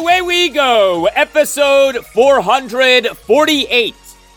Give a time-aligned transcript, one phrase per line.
[0.00, 3.94] Away we go, episode 448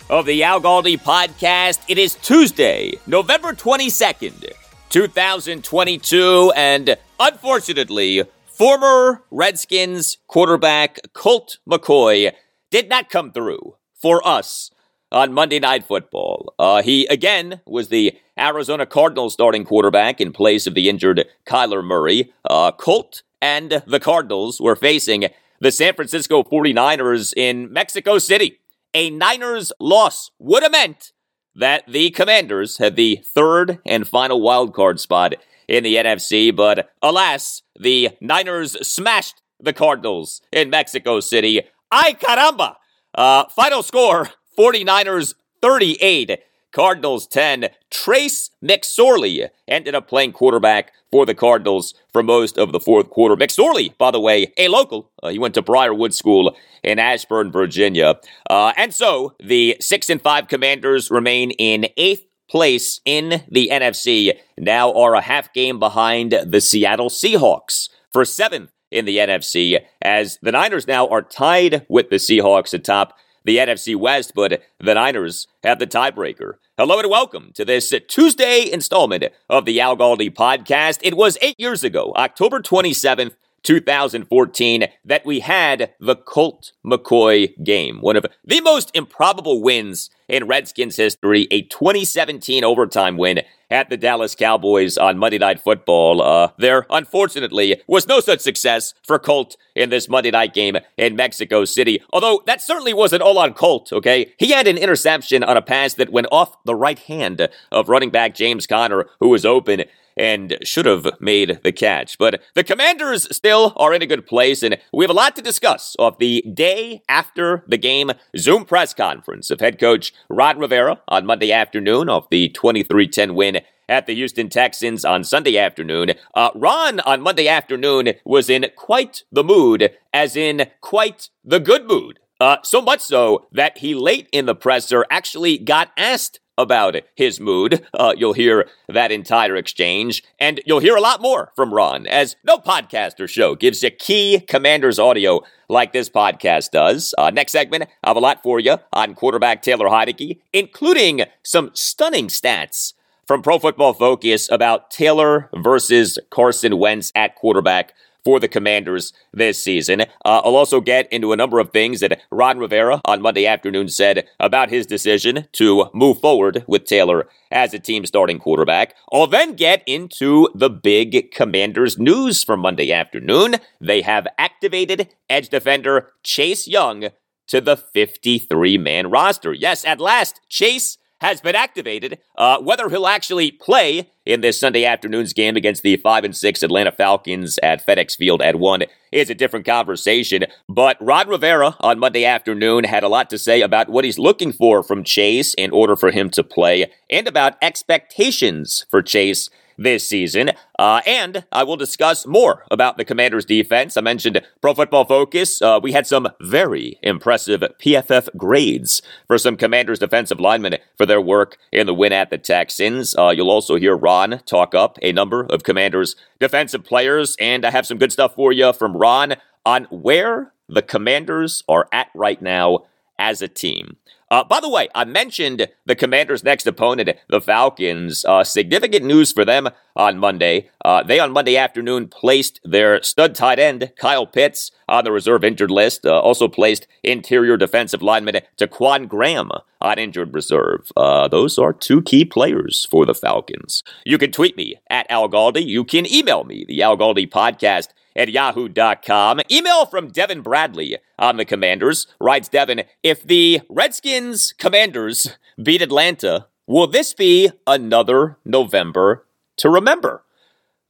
[0.10, 1.80] of the Al Galdi podcast.
[1.88, 4.52] It is Tuesday, November 22nd,
[4.90, 12.34] 2022, and unfortunately, former Redskins quarterback Colt McCoy
[12.70, 14.70] did not come through for us
[15.14, 16.54] on Monday Night Football.
[16.60, 21.82] Uh, he again was the Arizona Cardinals starting quarterback in place of the injured Kyler
[21.82, 22.34] Murray.
[22.44, 25.30] Uh, Colt and the Cardinals were facing
[25.64, 28.60] the San Francisco 49ers in Mexico City.
[28.94, 31.14] A Niners loss would have meant
[31.56, 35.36] that the Commanders had the third and final wild card spot
[35.70, 41.62] in the NFC, but alas, the Niners smashed the Cardinals in Mexico City.
[41.90, 42.76] Ay caramba!
[43.16, 44.28] Uh, final score
[44.60, 46.40] 49ers 38,
[46.74, 47.70] Cardinals 10.
[47.90, 53.36] Trace McSorley ended up playing quarterback for the Cardinals for most of the fourth quarter.
[53.36, 55.12] McSorley, by the way, a local.
[55.22, 58.20] Uh, he went to Briarwood School in Ashburn, Virginia.
[58.50, 64.38] Uh, and so the 6 and 5 Commanders remain in eighth place in the NFC,
[64.60, 70.38] now are a half game behind the Seattle Seahawks for seventh in the NFC, as
[70.44, 73.16] the Niners now are tied with the Seahawks atop
[73.46, 76.54] the NFC West, but the Niners have the tiebreaker.
[76.78, 81.00] Hello and welcome to this Tuesday installment of the Al Galdi podcast.
[81.04, 83.34] It was eight years ago, October 27th,
[83.64, 88.00] 2014, that we had the Colt McCoy game.
[88.00, 93.98] One of the most improbable wins in Redskins history, a 2017 overtime win at the
[93.98, 96.22] Dallas Cowboys on Monday Night Football.
[96.22, 101.16] Uh, there, unfortunately, was no such success for Colt in this Monday night game in
[101.16, 102.02] Mexico City.
[102.12, 104.32] Although that certainly wasn't all on Colt, okay?
[104.38, 108.12] He had an interception on a pass that went off the right hand of running
[108.12, 109.86] back James Conner, who was open
[110.18, 112.18] and should have made the catch.
[112.18, 115.42] But the Commanders still are in a good place, and we have a lot to
[115.42, 121.02] discuss off the day after the game Zoom press conference of head coach Ron Rivera
[121.08, 126.12] on Monday afternoon off the 23 10 win at the Houston Texans on Sunday afternoon.
[126.34, 131.86] Uh, Ron on Monday afternoon was in quite the mood, as in quite the good
[131.86, 132.20] mood.
[132.40, 137.40] Uh, so much so that he late in the presser actually got asked about his
[137.40, 137.86] mood.
[137.94, 142.36] Uh, you'll hear that entire exchange, and you'll hear a lot more from Ron, as
[142.44, 147.14] no podcast or show gives you key commander's audio like this podcast does.
[147.18, 151.72] Uh, next segment, I have a lot for you on quarterback Taylor Heinicke, including some
[151.74, 152.94] stunning stats
[153.26, 159.62] from Pro Football Focus about Taylor versus Carson Wentz at quarterback for the Commanders this
[159.62, 160.02] season.
[160.02, 163.90] Uh, I'll also get into a number of things that Ron Rivera on Monday afternoon
[163.90, 168.96] said about his decision to move forward with Taylor as a team starting quarterback.
[169.12, 173.56] I'll then get into the big Commanders news from Monday afternoon.
[173.80, 177.10] They have activated edge defender Chase Young
[177.48, 179.54] to the 53 man roster.
[179.54, 182.20] Yes, at last, Chase has been activated.
[182.38, 186.64] Uh, whether he'll actually play in this Sunday afternoon's game against the 5 and 6
[186.64, 190.46] Atlanta Falcons at FedEx Field at 1 is a different conversation.
[190.68, 194.52] But Ron Rivera on Monday afternoon had a lot to say about what he's looking
[194.52, 200.08] for from Chase in order for him to play and about expectations for Chase this
[200.08, 200.52] season.
[200.78, 203.98] Uh, and I will discuss more about the Commanders' defense.
[203.98, 205.62] I mentioned Pro Football Focus.
[205.62, 211.22] Uh, we had some very impressive PFF grades for some Commanders' defensive linemen for their
[211.22, 213.16] work in the win at the Texans.
[213.16, 217.72] Uh, you'll also hear Ron talk up a number of Commanders' defensive players, and I
[217.72, 219.36] have some good stuff for you from Ron
[219.66, 222.86] on where the Commanders are at right now
[223.20, 223.98] as a team.
[224.34, 228.26] Uh, by the way, I mentioned the Commanders' next opponent, the Falcons.
[228.26, 230.72] Uh, significant news for them on Monday.
[230.84, 235.44] Uh, they on Monday afternoon placed their stud tight end Kyle Pitts on the reserve
[235.44, 236.04] injured list.
[236.04, 240.92] Uh, also placed interior defensive lineman Ta'Quon Graham on injured reserve.
[240.98, 243.84] Uh, those are two key players for the Falcons.
[244.04, 245.64] You can tweet me at Al Galdi.
[245.64, 249.42] You can email me the Al Galdi podcast at yahoo.com.
[249.52, 252.08] Email from Devin Bradley on the Commanders.
[252.20, 259.26] Writes Devin, if the Redskins Commanders beat Atlanta, will this be another November
[259.58, 260.24] to remember?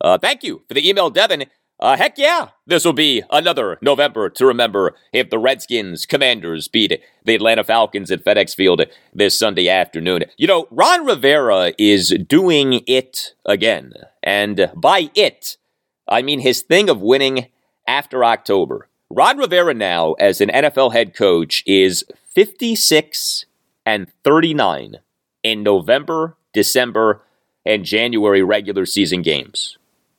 [0.02, 1.46] Uh, thank you for the email, Devin.
[1.80, 7.02] Uh, heck yeah, this will be another November to remember if the Redskins Commanders beat
[7.26, 8.84] the Atlanta Falcons at FedEx Field
[9.14, 10.24] this Sunday afternoon.
[10.38, 13.94] You know, Ron Rivera is doing it again.
[14.22, 15.58] And by it,
[16.08, 17.48] I mean his thing of winning
[17.88, 18.88] after October.
[19.10, 23.46] Ron Rivera now, as an NFL head coach, is 56
[23.86, 24.98] and 39
[25.44, 27.22] in November, December,
[27.66, 29.78] and January regular season games.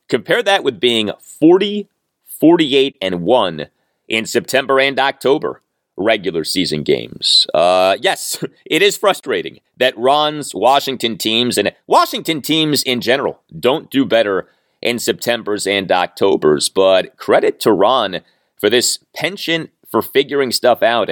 [0.09, 1.89] Compare that with being 40,
[2.25, 3.67] 48, and 1
[4.09, 5.63] in September and October
[5.97, 7.47] regular season games.
[7.55, 13.91] Uh, yes, it is frustrating that Ron's Washington teams and Washington teams in general don't
[13.91, 14.49] do better
[14.85, 16.69] in September's and October's.
[16.69, 18.21] But credit to Ron
[18.57, 21.11] for this penchant for figuring stuff out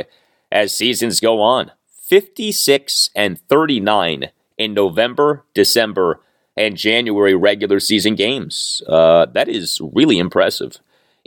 [0.52, 1.72] as seasons go on.
[2.04, 6.20] 56 and 39 in November, December,
[6.56, 8.82] and January regular season games.
[8.86, 10.78] Uh, that is really impressive.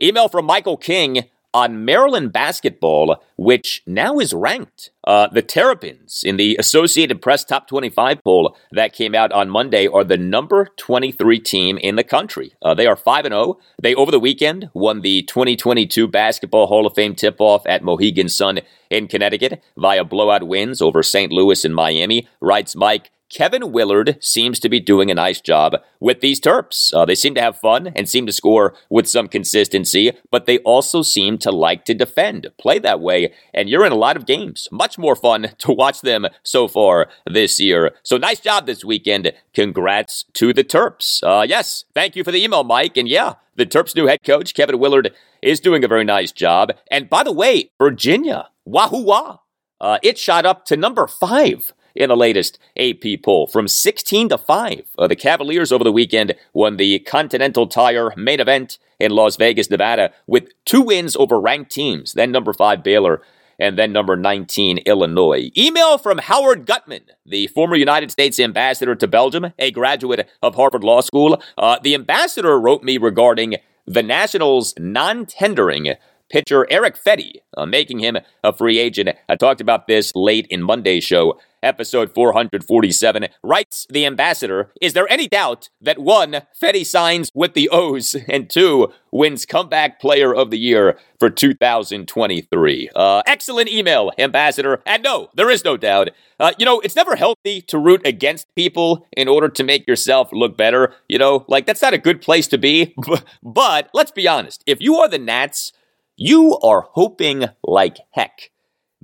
[0.01, 1.25] Email from Michael King
[1.55, 4.91] on Maryland basketball, which now is ranked.
[5.05, 9.87] Uh, the Terrapins in the Associated Press Top 25 poll that came out on Monday
[9.87, 12.53] are the number 23 team in the country.
[12.61, 13.57] Uh, they are 5 0.
[13.81, 18.27] They, over the weekend, won the 2022 Basketball Hall of Fame tip off at Mohegan
[18.27, 18.59] Sun
[18.89, 21.31] in Connecticut via blowout wins over St.
[21.31, 23.11] Louis and Miami, writes Mike.
[23.29, 26.93] Kevin Willard seems to be doing a nice job with these Terps.
[26.93, 30.59] Uh, they seem to have fun and seem to score with some consistency, but they
[30.59, 34.27] also seem to like to defend, play that way, and you're in a lot of
[34.27, 34.67] games.
[34.71, 37.91] Much more fun to watch them so far this year.
[38.03, 39.31] So nice job this weekend.
[39.53, 41.23] Congrats to the Terps.
[41.23, 42.95] Uh, yes, thank you for the email, Mike.
[42.95, 45.11] And yeah, the Terps' new head coach, Kevin Willard,
[45.41, 46.73] is doing a very nice job.
[46.91, 49.39] And by the way, Virginia, wahoo wah,
[49.81, 54.37] uh, it shot up to number five in the latest AP poll from 16 to
[54.37, 54.85] 5.
[54.97, 59.69] Uh, the Cavaliers over the weekend won the Continental Tire main event in Las Vegas,
[59.69, 63.21] Nevada, with two wins over ranked teams, then number 5 Baylor
[63.59, 65.49] and then number 19, Illinois.
[65.57, 70.83] Email from Howard Gutman, the former United States ambassador to Belgium, a graduate of Harvard
[70.83, 71.41] Law School.
[71.57, 73.55] Uh, the ambassador wrote me regarding
[73.85, 75.95] the Nationals non tendering
[76.29, 79.09] pitcher Erick Fedde, uh, making him a free agent.
[79.29, 85.11] I talked about this late in Monday's show episode 447, writes the ambassador, Is there
[85.11, 90.51] any doubt that one, Fedde signs with the O's, and two, wins comeback player of
[90.51, 92.89] the year for 2023?
[92.95, 94.81] Uh, excellent email, ambassador.
[94.85, 96.09] And no, there is no doubt.
[96.39, 100.29] Uh, you know, it's never healthy to root against people in order to make yourself
[100.31, 100.93] look better.
[101.07, 102.93] You know, like that's not a good place to be.
[103.43, 104.63] but let's be honest.
[104.65, 105.71] If you are the Nats,
[106.17, 108.51] you are hoping like heck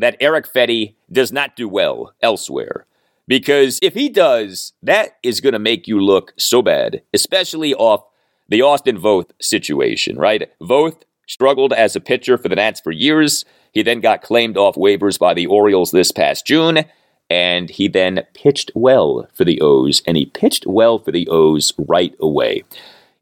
[0.01, 2.85] that Erick Fedde does not do well elsewhere.
[3.27, 8.03] Because if he does, that is going to make you look so bad, especially off
[8.49, 10.51] the Austin Voth situation, right?
[10.59, 13.45] Voth struggled as a pitcher for the Nats for years.
[13.71, 16.83] He then got claimed off waivers by the Orioles this past June,
[17.29, 21.71] and he then pitched well for the O's, and he pitched well for the O's
[21.77, 22.63] right away.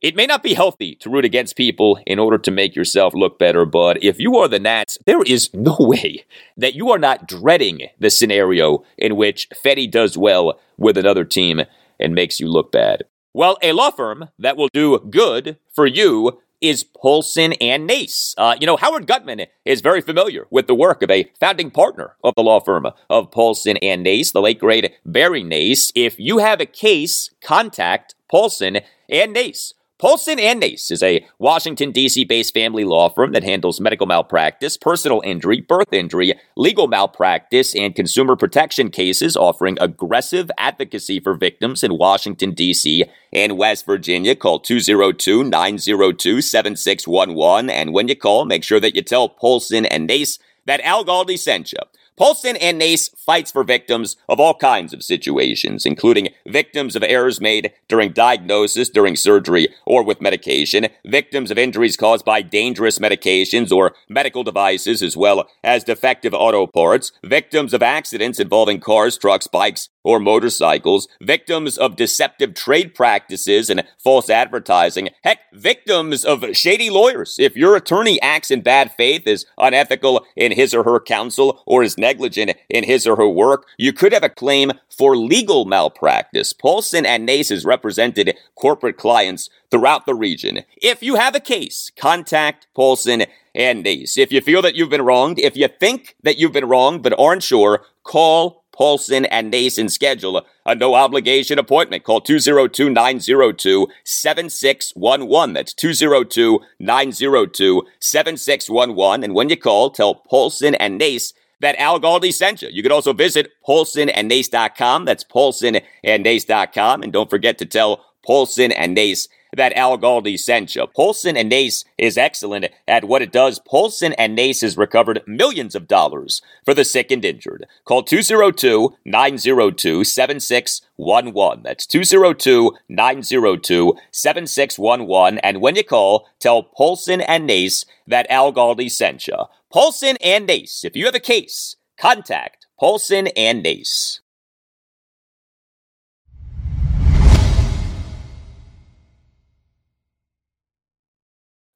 [0.01, 3.37] It may not be healthy to root against people in order to make yourself look
[3.37, 6.23] better, but if you are the Nats, there is no way
[6.55, 11.61] that you are not dreading the scenario in which Fedde does well with another team
[11.99, 13.03] and makes you look bad.
[13.33, 18.33] Well, a law firm that will do good for you is Paulson and Nace.
[18.37, 22.15] Uh, you know, Howard Gutman is very familiar with the work of a founding partner
[22.23, 25.91] of the law firm of Paulson and Nace, the late great Barry Nace.
[25.93, 28.79] If you have a case, contact Paulson
[29.09, 29.73] and Nace.
[29.99, 32.23] Paulson and Nace is a Washington, D.C.
[32.23, 37.93] based family law firm that handles medical malpractice, personal injury, birth injury, legal malpractice, and
[37.93, 43.03] consumer protection cases, offering aggressive advocacy for victims in Washington, D.C.
[43.33, 44.37] and West Virginia.
[44.37, 47.69] Call 202 902 7611.
[47.69, 51.37] And when you call, make sure that you tell Paulson and Nace that Al Galdi
[51.37, 51.79] sent you.
[52.19, 57.39] Paulson and Nace fights for victims of all kinds of situations, including victims of errors
[57.39, 63.71] made during diagnosis, during surgery, or with medication, victims of injuries caused by dangerous medications
[63.71, 69.47] or medical devices, as well as defective auto parts, victims of accidents involving cars, trucks,
[69.47, 76.89] bikes, or motorcycles, victims of deceptive trade practices and false advertising, heck, victims of shady
[76.89, 77.35] lawyers.
[77.39, 81.83] If your attorney acts in bad faith, is unethical in his or her counsel, or
[81.83, 86.53] is negligent in his or her work, you could have a claim for legal malpractice.
[86.53, 90.63] Paulson and Nace has represented corporate clients throughout the region.
[90.77, 94.17] If you have a case, contact Paulson and Nace.
[94.17, 97.17] If you feel that you've been wronged, if you think that you've been wronged but
[97.17, 102.05] aren't sure, call Paulson and Nason schedule a no obligation appointment.
[102.05, 105.53] Call 202 902 7611.
[105.53, 109.23] That's 202 902 7611.
[109.25, 112.69] And when you call, tell Paulson and Nace that Al Galdi sent you.
[112.71, 115.03] You can also visit paulsonandnace.com.
[115.03, 117.03] That's paulsonandnace.com.
[117.03, 120.85] And don't forget to tell Paulson and Nace that Al Galdi sent you.
[120.87, 123.59] Paulson and Nace is excellent at what it does.
[123.59, 127.65] Paulson and Nace has recovered millions of dollars for the sick and injured.
[127.85, 131.63] Call 202 902 7611.
[131.63, 135.39] That's 202 902 7611.
[135.39, 139.37] And when you call, tell Paulson and Nace that Al Galdi sent you.
[139.71, 140.83] Paulson and Nace.
[140.83, 144.21] If you have a case, contact Paulson and Nace.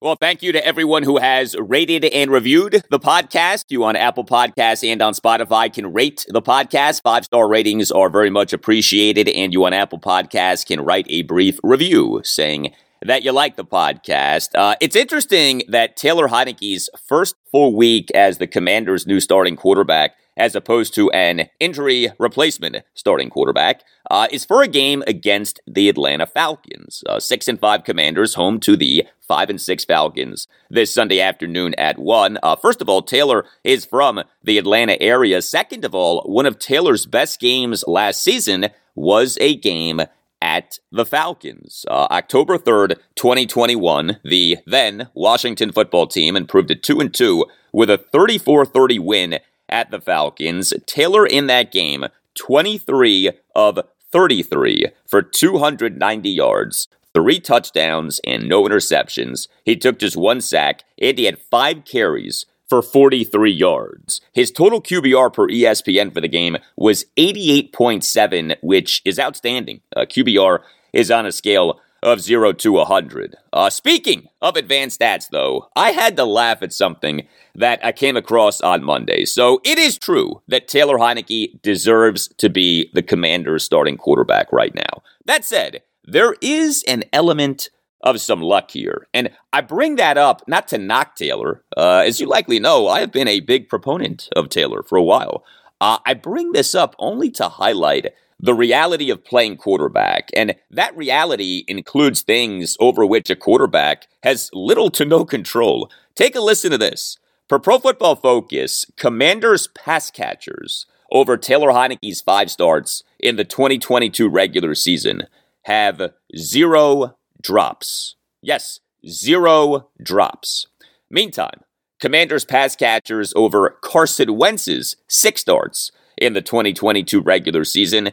[0.04, 3.68] Well, thank you to everyone who has rated and reviewed the podcast.
[3.70, 7.02] You on Apple Podcasts and on Spotify can rate the podcast.
[7.02, 9.30] Five star ratings are very much appreciated.
[9.30, 13.64] And you on Apple Podcasts can write a brief review saying that you like the
[13.64, 14.50] podcast.
[14.56, 20.18] Uh, it's interesting that Taylor Heinicke's first full week as the Commanders' new starting quarterback
[20.38, 25.90] as opposed to an injury replacement starting quarterback, uh, is for a game against the
[25.90, 27.04] Atlanta Falcons.
[27.08, 31.74] Uh, six and five Commanders home to the five and six Falcons this Sunday afternoon
[31.76, 32.38] at one.
[32.44, 35.42] Uh, first of all, Taylor is from the Atlanta area.
[35.42, 40.02] Second of all, one of Taylor's best games last season was a game
[40.44, 41.86] at the Falcons.
[41.90, 47.90] Uh, October 3rd, 2021, the then Washington football team improved to 2 and 2 with
[47.90, 49.40] a 34 30 win
[49.74, 50.72] at the Falcons.
[50.86, 53.80] Taylor in that game, 23 of
[54.12, 59.48] 33 for 290 yards, three touchdowns, and no interceptions.
[59.66, 64.22] He took just one sack, and he had five carries for 43 yards.
[64.32, 69.82] His total QBR per ESPN for the game was 88.7, which is outstanding.
[69.96, 70.60] Uh, QBR
[70.94, 73.36] is on a scale of 0 to 100.
[73.52, 78.18] Uh, speaking of advanced stats, though, I had to laugh at something that I came
[78.18, 79.26] across on Monday.
[79.26, 84.76] So it is true that Taylor Heinicke deserves to be the commander's starting quarterback right
[84.76, 85.02] now.
[85.26, 87.70] That said, there is an element
[88.02, 89.08] of some luck here.
[89.14, 91.64] And I bring that up not to knock Taylor.
[91.76, 95.04] Uh, as you likely know, I have been a big proponent of Taylor for a
[95.04, 95.46] while.
[95.80, 100.30] Uh, I bring this up only to highlight the reality of playing quarterback.
[100.36, 105.90] And that reality includes things over which a quarterback has little to no control.
[106.14, 107.18] Take a listen to this.
[107.48, 114.28] For Pro Football Focus, Commanders pass catchers over Taylor Heinicke's five starts in the 2022
[114.28, 115.24] regular season
[115.62, 118.16] have zero drops.
[118.42, 120.68] Yes, zero drops.
[121.10, 121.62] Meantime,
[122.02, 128.12] Commanders pass catchers over Carson Wentz's six starts in the 2022 regular season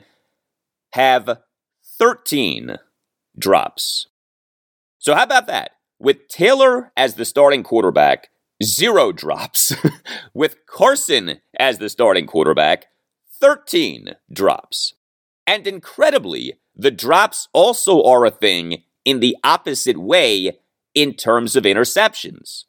[0.92, 1.38] have
[1.98, 2.76] 13
[3.38, 4.08] drops.
[4.98, 5.72] So, how about that?
[5.98, 8.30] With Taylor as the starting quarterback,
[8.62, 9.74] zero drops.
[10.34, 12.86] With Carson as the starting quarterback,
[13.40, 14.94] 13 drops.
[15.46, 20.58] And incredibly, the drops also are a thing in the opposite way
[20.94, 22.64] in terms of interceptions.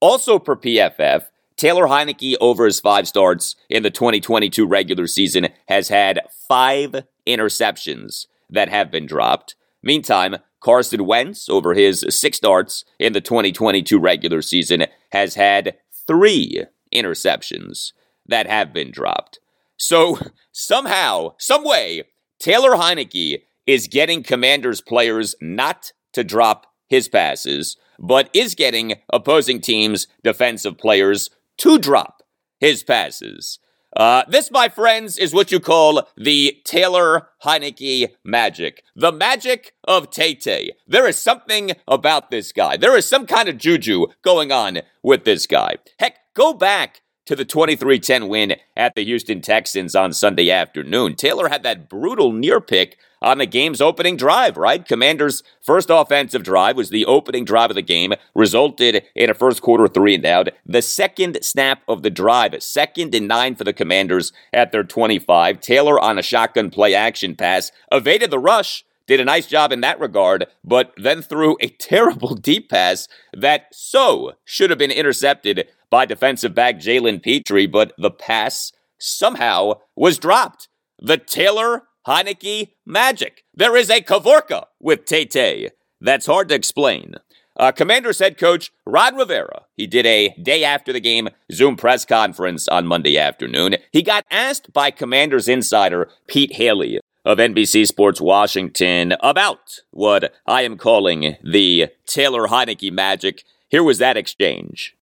[0.00, 5.88] Also, per PFF, Taylor Heinicke, over his five starts in the 2022 regular season, has
[5.88, 9.54] had five interceptions that have been dropped.
[9.82, 16.64] Meantime, Carson Wentz, over his six starts in the 2022 regular season, has had three
[16.94, 17.92] interceptions
[18.26, 19.38] that have been dropped.
[19.76, 20.18] So,
[20.52, 22.04] somehow, someway,
[22.38, 29.60] Taylor Heinicke is getting Commanders players not to drop his passes, but is getting opposing
[29.60, 32.22] teams' defensive players to drop
[32.58, 33.58] his passes.
[33.94, 38.82] Uh, this, my friends, is what you call the Taylor Heinicke magic.
[38.94, 40.38] The magic of Tay
[40.86, 42.76] There is something about this guy.
[42.76, 45.76] There is some kind of juju going on with this guy.
[45.98, 51.14] Heck, go back to the 23 10 win at the Houston Texans on Sunday afternoon.
[51.14, 54.86] Taylor had that brutal near pick on the game's opening drive, right?
[54.86, 59.62] Commander's first offensive drive was the opening drive of the game, resulted in a first
[59.62, 60.48] quarter three and out.
[60.64, 65.60] The second snap of the drive, second and nine for the Commanders at their 25.
[65.60, 69.80] Taylor on a shotgun play action pass evaded the rush did a nice job in
[69.82, 75.68] that regard, but then threw a terrible deep pass that so should have been intercepted
[75.90, 80.68] by defensive back Jalen Pitre, but the pass somehow was dropped.
[80.98, 83.44] The Taylor Heinicke magic.
[83.52, 85.70] There is a Kavorka with Tay
[86.00, 87.14] That's hard to explain.
[87.56, 92.04] Uh, Commanders head coach Ron Rivera, he did a day after the game Zoom press
[92.04, 93.76] conference on Monday afternoon.
[93.92, 100.62] He got asked by Commanders insider Pete Hailey of NBC Sports Washington about what I
[100.62, 103.42] am calling the Taylor Heinicke magic.
[103.68, 104.94] Here was that exchange.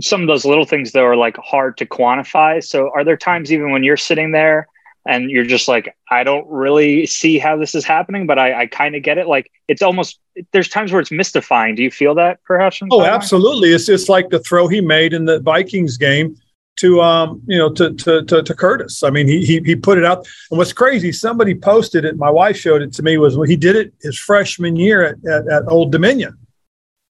[0.00, 2.62] Some of those little things, though, are like hard to quantify.
[2.64, 4.68] So, are there times even when you're sitting there
[5.10, 8.66] and you're just like, I don't really see how this is happening, but I, I
[8.66, 9.26] kind of get it.
[9.26, 10.20] Like, it's almost
[10.52, 11.74] there's times where it's mystifying.
[11.74, 12.80] Do you feel that perhaps?
[12.92, 13.70] Oh, absolutely.
[13.70, 16.36] It's just like the throw he made in the Vikings game
[16.76, 19.02] to um, you know to, to, to to Curtis.
[19.02, 20.28] I mean, he, he he put it out.
[20.52, 22.16] And what's crazy, somebody posted it.
[22.16, 23.18] My wife showed it to me.
[23.18, 26.38] Was when he did it his freshman year at, at, at Old Dominion.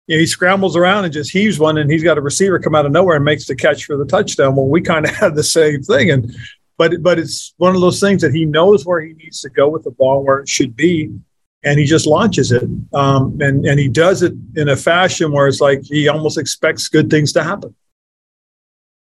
[0.07, 2.75] You know, he scrambles around and just heaves one, and he's got a receiver come
[2.75, 4.55] out of nowhere and makes the catch for the touchdown.
[4.55, 6.33] Well, we kind of had the same thing, and
[6.79, 9.67] but but it's one of those things that he knows where he needs to go
[9.67, 11.13] with the ball, where it should be,
[11.63, 15.47] and he just launches it, um, and and he does it in a fashion where
[15.47, 17.75] it's like he almost expects good things to happen.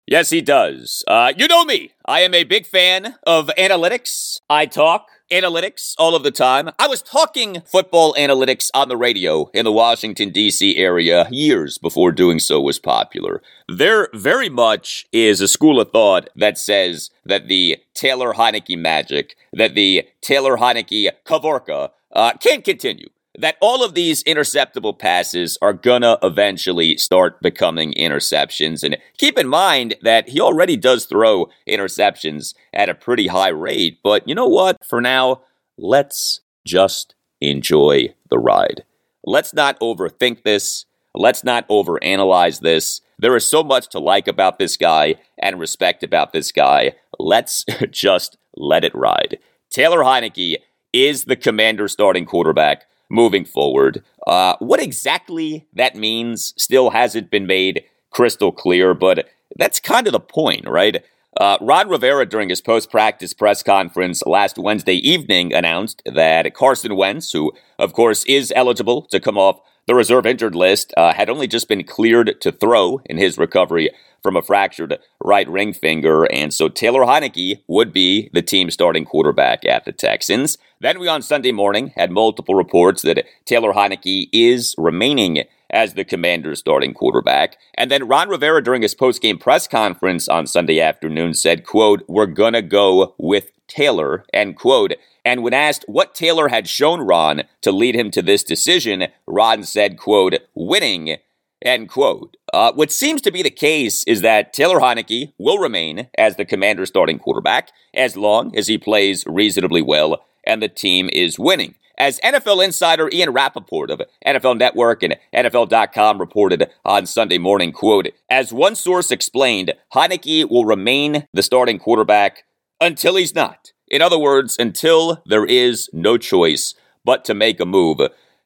[0.05, 1.03] Yes, he does.
[1.07, 1.91] Uh, you know me.
[2.05, 4.41] I am a big fan of analytics.
[4.49, 6.69] I talk analytics all of the time.
[6.77, 10.77] I was talking football analytics on the radio in the Washington, D.C.
[10.77, 13.41] area years before doing so was popular.
[13.67, 19.35] There very much is a school of thought that says that the Taylor Heinicke magic,
[19.53, 25.73] that the Taylor Heinicke Kavorka uh, can continue that all of these interceptable passes are
[25.73, 28.83] gonna eventually start becoming interceptions.
[28.83, 33.99] And keep in mind that he already does throw interceptions at a pretty high rate.
[34.03, 34.83] But you know what?
[34.83, 35.41] For now,
[35.77, 38.83] let's just enjoy the ride.
[39.23, 40.85] Let's not overthink this.
[41.13, 43.01] Let's not overanalyze this.
[43.17, 46.93] There is so much to like about this guy and respect about this guy.
[47.19, 49.39] Let's just let it ride.
[49.69, 50.57] Taylor Heinicke
[50.91, 54.03] is the commander starting quarterback moving forward.
[54.25, 60.13] Uh, what exactly that means still hasn't been made crystal clear, but that's kind of
[60.13, 61.03] the point, right?
[61.37, 66.95] Uh, Ron Rivera, during his post practice press conference last Wednesday evening, announced that Carson
[66.95, 71.29] Wentz, who, of course, is eligible to come off the reserve injured list, uh, had
[71.29, 73.89] only just been cleared to throw in his recovery
[74.21, 76.25] from a fractured right ring finger.
[76.31, 80.57] And so Taylor Heinicke would be the team starting quarterback at the Texans.
[80.79, 86.05] Then we on Sunday morning had multiple reports that Taylor Heinicke is remaining as the
[86.05, 87.57] commander's starting quarterback.
[87.75, 92.27] And then Ron Rivera during his post-game press conference on Sunday afternoon said, quote, we're
[92.27, 94.93] gonna go with Taylor, end quote.
[95.23, 99.63] And when asked what Taylor had shown Ron to lead him to this decision, Ron
[99.63, 101.17] said, quote, winning
[101.63, 102.37] End quote.
[102.51, 106.45] Uh, what seems to be the case is that Taylor Heinicke will remain as the
[106.45, 111.75] commander's starting quarterback as long as he plays reasonably well and the team is winning.
[112.01, 118.07] As NFL insider Ian Rapoport of NFL Network and NFL.com reported on Sunday morning, quote,
[118.27, 122.43] as one source explained, Heinicke will remain the starting quarterback
[122.79, 123.73] until he's not.
[123.87, 126.73] In other words, until there is no choice
[127.05, 127.99] but to make a move.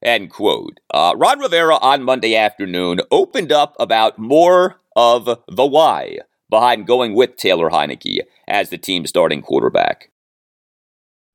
[0.03, 0.81] End quote.
[0.93, 6.17] Uh, Ron Rivera on Monday afternoon opened up about more of the why
[6.49, 10.09] behind going with Taylor Heinicke as the team's starting quarterback.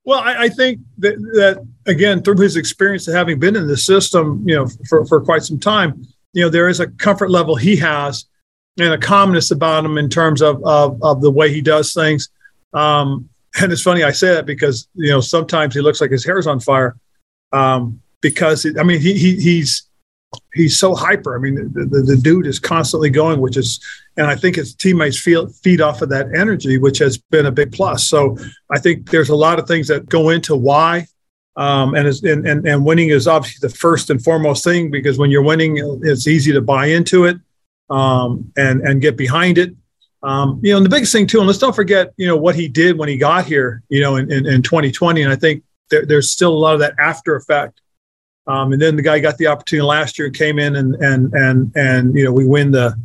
[0.05, 3.77] Well, I, I think that, that, again, through his experience of having been in the
[3.77, 7.55] system, you know, for, for quite some time, you know, there is a comfort level
[7.55, 8.25] he has
[8.79, 12.29] and a calmness about him in terms of of, of the way he does things.
[12.73, 13.29] Um,
[13.61, 16.47] and it's funny I say that because you know sometimes he looks like his hair's
[16.47, 16.97] on fire.
[17.53, 19.89] Um, because it, I mean he, he he's
[20.55, 21.37] he's so hyper.
[21.37, 23.85] I mean the, the, the, dude is constantly going, which is
[24.17, 27.53] and I think his teammates feel feed off of that energy, which has been a
[27.53, 28.09] big plus.
[28.09, 28.37] So
[28.71, 31.07] I think there's a lot of things that go into why
[31.57, 35.19] Um, and, is, and, and and winning is obviously the first and foremost thing because
[35.19, 37.37] when you're winning, it's easy to buy into it
[37.91, 39.75] um, and and get behind it.
[40.23, 42.55] Um, you know, and the biggest thing too, and let's don't forget, you know, what
[42.55, 45.23] he did when he got here, you know, in, in, in 2020.
[45.23, 47.81] And I think there, there's still a lot of that after effect.
[48.51, 51.73] Um, and then the guy got the opportunity last year came in and and and
[51.77, 52.99] and you know we win the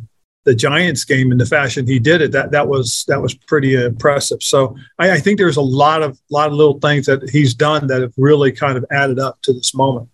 [0.44, 2.32] the Giants game in the fashion he did it.
[2.32, 4.42] That that was that was pretty impressive.
[4.42, 7.86] So I, I think there's a lot of lot of little things that he's done
[7.88, 10.08] that have really kind of added up to this moment.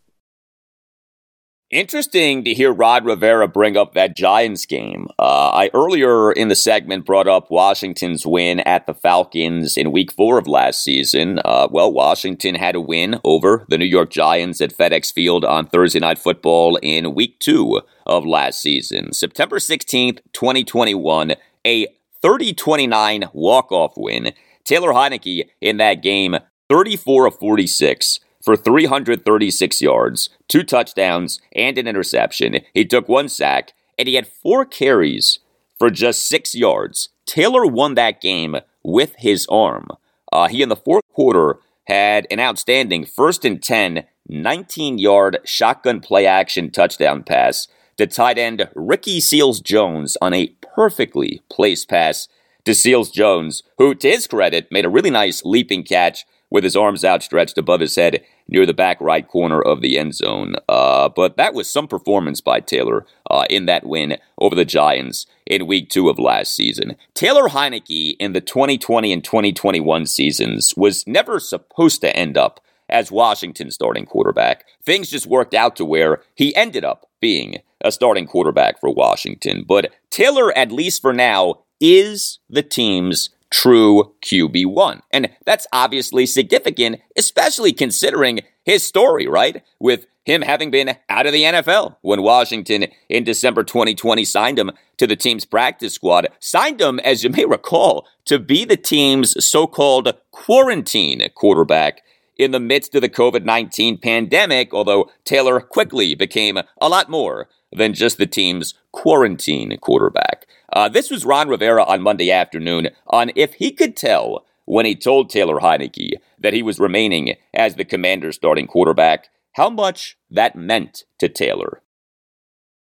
[1.72, 5.08] Interesting to hear Ron Rivera bring up that Giants game.
[5.18, 10.12] Uh, I earlier in the segment brought up Washington's win at the Falcons in week
[10.12, 11.40] four of last season.
[11.42, 15.66] Uh, well, Washington had a win over the New York Giants at FedEx Field on
[15.66, 19.14] Thursday Night Football in week two of last season.
[19.14, 21.86] September 16th, 2021, a
[22.20, 24.34] 30 29 walk off win.
[24.64, 26.36] Taylor Heinicke in that game,
[26.68, 32.60] 34 of 46 for 336 yards, two touchdowns, and an interception.
[32.74, 35.38] He took one sack, and he had four carries
[35.78, 37.08] for just six yards.
[37.26, 39.88] Taylor won that game with his arm.
[40.32, 46.00] Uh, he, in the fourth quarter, had an outstanding first and 10, 19 yard shotgun
[46.00, 52.28] play action touchdown pass to tight end Ricky Seals Jones on a perfectly placed pass
[52.64, 56.76] to Seals Jones, who, to his credit, made a really nice leaping catch with his
[56.76, 60.54] arms outstretched above his head near the back right corner of the end zone.
[60.68, 65.26] Uh, but that was some performance by Taylor uh, in that win over the Giants
[65.46, 66.96] in week two of last season.
[67.14, 73.10] Taylor Heinicke in the 2020 and 2021 seasons was never supposed to end up as
[73.10, 74.64] Washington's starting quarterback.
[74.84, 79.64] Things just worked out to where he ended up being a starting quarterback for Washington.
[79.66, 85.00] But Taylor, at least for now, is the team's true QB1.
[85.12, 89.62] And that's obviously significant, especially considering his story, right?
[89.78, 94.70] With him having been out of the NFL when Washington in December 2020 signed him
[94.96, 96.28] to the team's practice squad.
[96.40, 102.02] Signed him, as you may recall, to be the team's so called quarantine quarterback
[102.36, 107.48] in the midst of the COVID 19 pandemic, although Taylor quickly became a lot more
[107.72, 110.46] than just the team's quarantine quarterback.
[110.72, 114.94] Uh, this was Ron Rivera on Monday afternoon on if he could tell when he
[114.94, 120.56] told Taylor Heinicke that he was remaining as the commander's starting quarterback, how much that
[120.56, 121.82] meant to Taylor.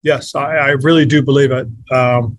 [0.03, 1.67] Yes, I, I really do believe it.
[1.91, 2.39] Um,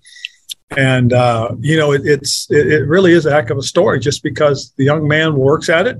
[0.77, 3.99] and, uh, you know, it, it's, it, it, really is a heck of a story
[3.99, 5.97] just because the young man works at it,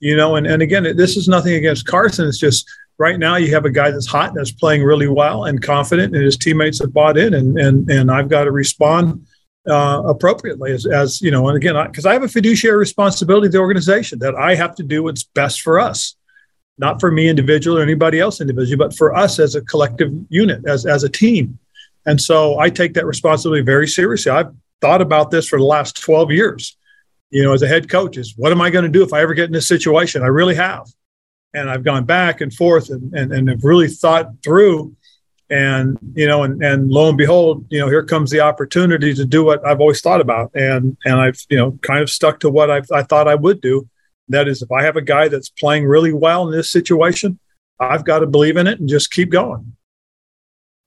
[0.00, 2.28] you know, and, and again, this is nothing against Carson.
[2.28, 5.44] It's just right now you have a guy that's hot and that's playing really well
[5.44, 9.26] and confident, and his teammates have bought in, and and and I've got to respond
[9.68, 11.48] uh, appropriately as, as you know.
[11.48, 14.74] And again, because I, I, have a fiduciary responsibility to the organization that I have
[14.76, 16.16] to do what's best for us,
[16.78, 20.66] not for me individually or anybody else individually, but for us as a collective unit,
[20.66, 21.58] as as a team.
[22.06, 24.32] And so I take that responsibility very seriously.
[24.32, 26.76] I've thought about this for the last 12 years.
[27.30, 29.20] You know, as a head coach, is what am I going to do if I
[29.20, 30.22] ever get in this situation?
[30.22, 30.88] I really have
[31.54, 34.94] and I've gone back and forth and, and, and have really thought through
[35.50, 39.24] and you know and, and lo and behold you know here comes the opportunity to
[39.24, 40.50] do what i've always thought about.
[40.54, 43.60] And and i've you know kind of stuck to what I've, i thought i would
[43.60, 43.88] do.
[44.28, 47.38] That is if i have a guy that's playing really well in this situation
[47.80, 49.74] i've got to believe in it and just keep going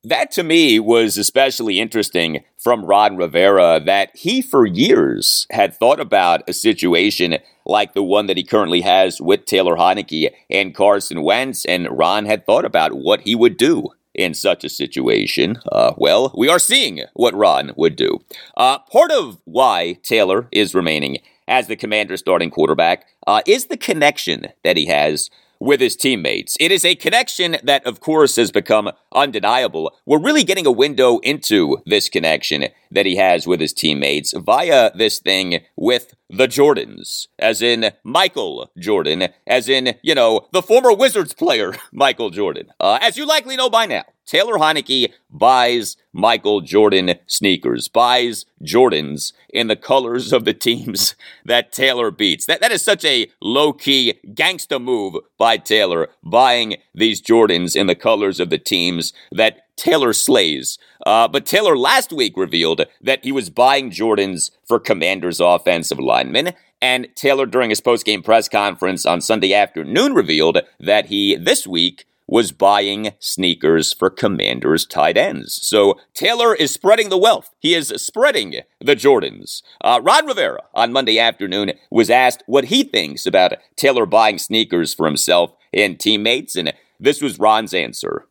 [0.04, 6.00] that to me was especially interesting from Ron Rivera that he for years had thought
[6.00, 11.22] about a situation like the one that he currently has with Taylor Heinicke and Carson
[11.22, 15.60] Wentz, and Ron had thought about what he would do in such a situation.
[15.72, 18.20] Uh, well, we are seeing what Ron would do.
[18.58, 23.78] Uh, part of why Taylor is remaining as the commander starting quarterback uh, is the
[23.78, 25.30] connection that he has
[25.62, 26.58] with his teammates.
[26.60, 29.96] It is a connection that, of course, has become undeniable.
[30.08, 34.92] We're really getting a window into this connection that he has with his teammates via
[34.96, 40.94] this thing with the Jordans, as in Michael Jordan, as in, you know, the former
[40.94, 42.72] Wizards player, Michael Jordan.
[42.80, 49.34] Uh, as you likely know by now, Taylor Heinicke buys Michael Jordan sneakers, buys Jordans
[49.50, 51.16] in the colors of the teams
[51.46, 52.46] that Taylor beats.
[52.46, 57.88] That, that is such a low key gangsta move by Taylor, buying these Jordans in
[57.88, 60.80] the colors of the teams that Taylor slays.
[61.06, 66.54] Uh, but Taylor last week revealed that he was buying Jordans for Commanders offensive linemen.
[66.82, 71.68] And Taylor, during his post game press conference on Sunday afternoon, revealed that he this
[71.68, 75.60] week was buying sneakers for Commanders tight ends.
[75.62, 77.54] So Taylor is spreading the wealth.
[77.60, 79.62] He is spreading the Jordans.
[79.82, 84.94] Uh, Ron Rivera on Monday afternoon was asked what he thinks about Taylor buying sneakers
[84.94, 88.28] for himself and teammates, and this was Ron's answer.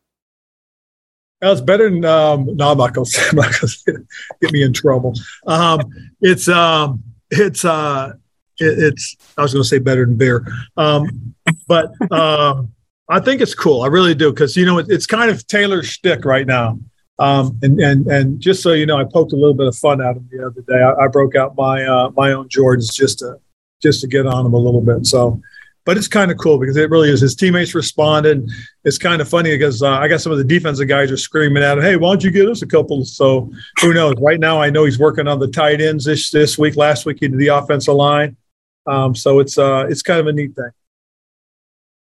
[1.42, 2.72] That's better than um, no.
[2.72, 4.06] I'm not to
[4.40, 5.14] get me in trouble.
[5.46, 5.80] Um,
[6.20, 8.12] it's um, it's uh,
[8.58, 9.16] it, it's.
[9.38, 11.34] I was to say better than beer, um,
[11.66, 12.72] but um,
[13.10, 13.82] I think it's cool.
[13.82, 16.78] I really do because you know it, it's kind of Taylor's shtick right now.
[17.18, 20.00] Um, and and and just so you know, I poked a little bit of fun
[20.00, 20.80] at him the other day.
[20.82, 23.38] I, I broke out my uh, my own Jordans just to
[23.82, 25.06] just to get on him a little bit.
[25.06, 25.40] So
[25.84, 27.20] but it's kind of cool because it really is.
[27.20, 28.48] His teammates responded.
[28.84, 31.62] It's kind of funny because uh, I got some of the defensive guys are screaming
[31.62, 34.14] at him, "Hey, why don't you get us a couple?" So who knows?
[34.20, 36.76] Right now, I know he's working on the tight ends this this week.
[36.76, 38.36] Last week he did the offensive line.
[38.86, 40.70] Um, so it's uh, it's kind of a neat thing.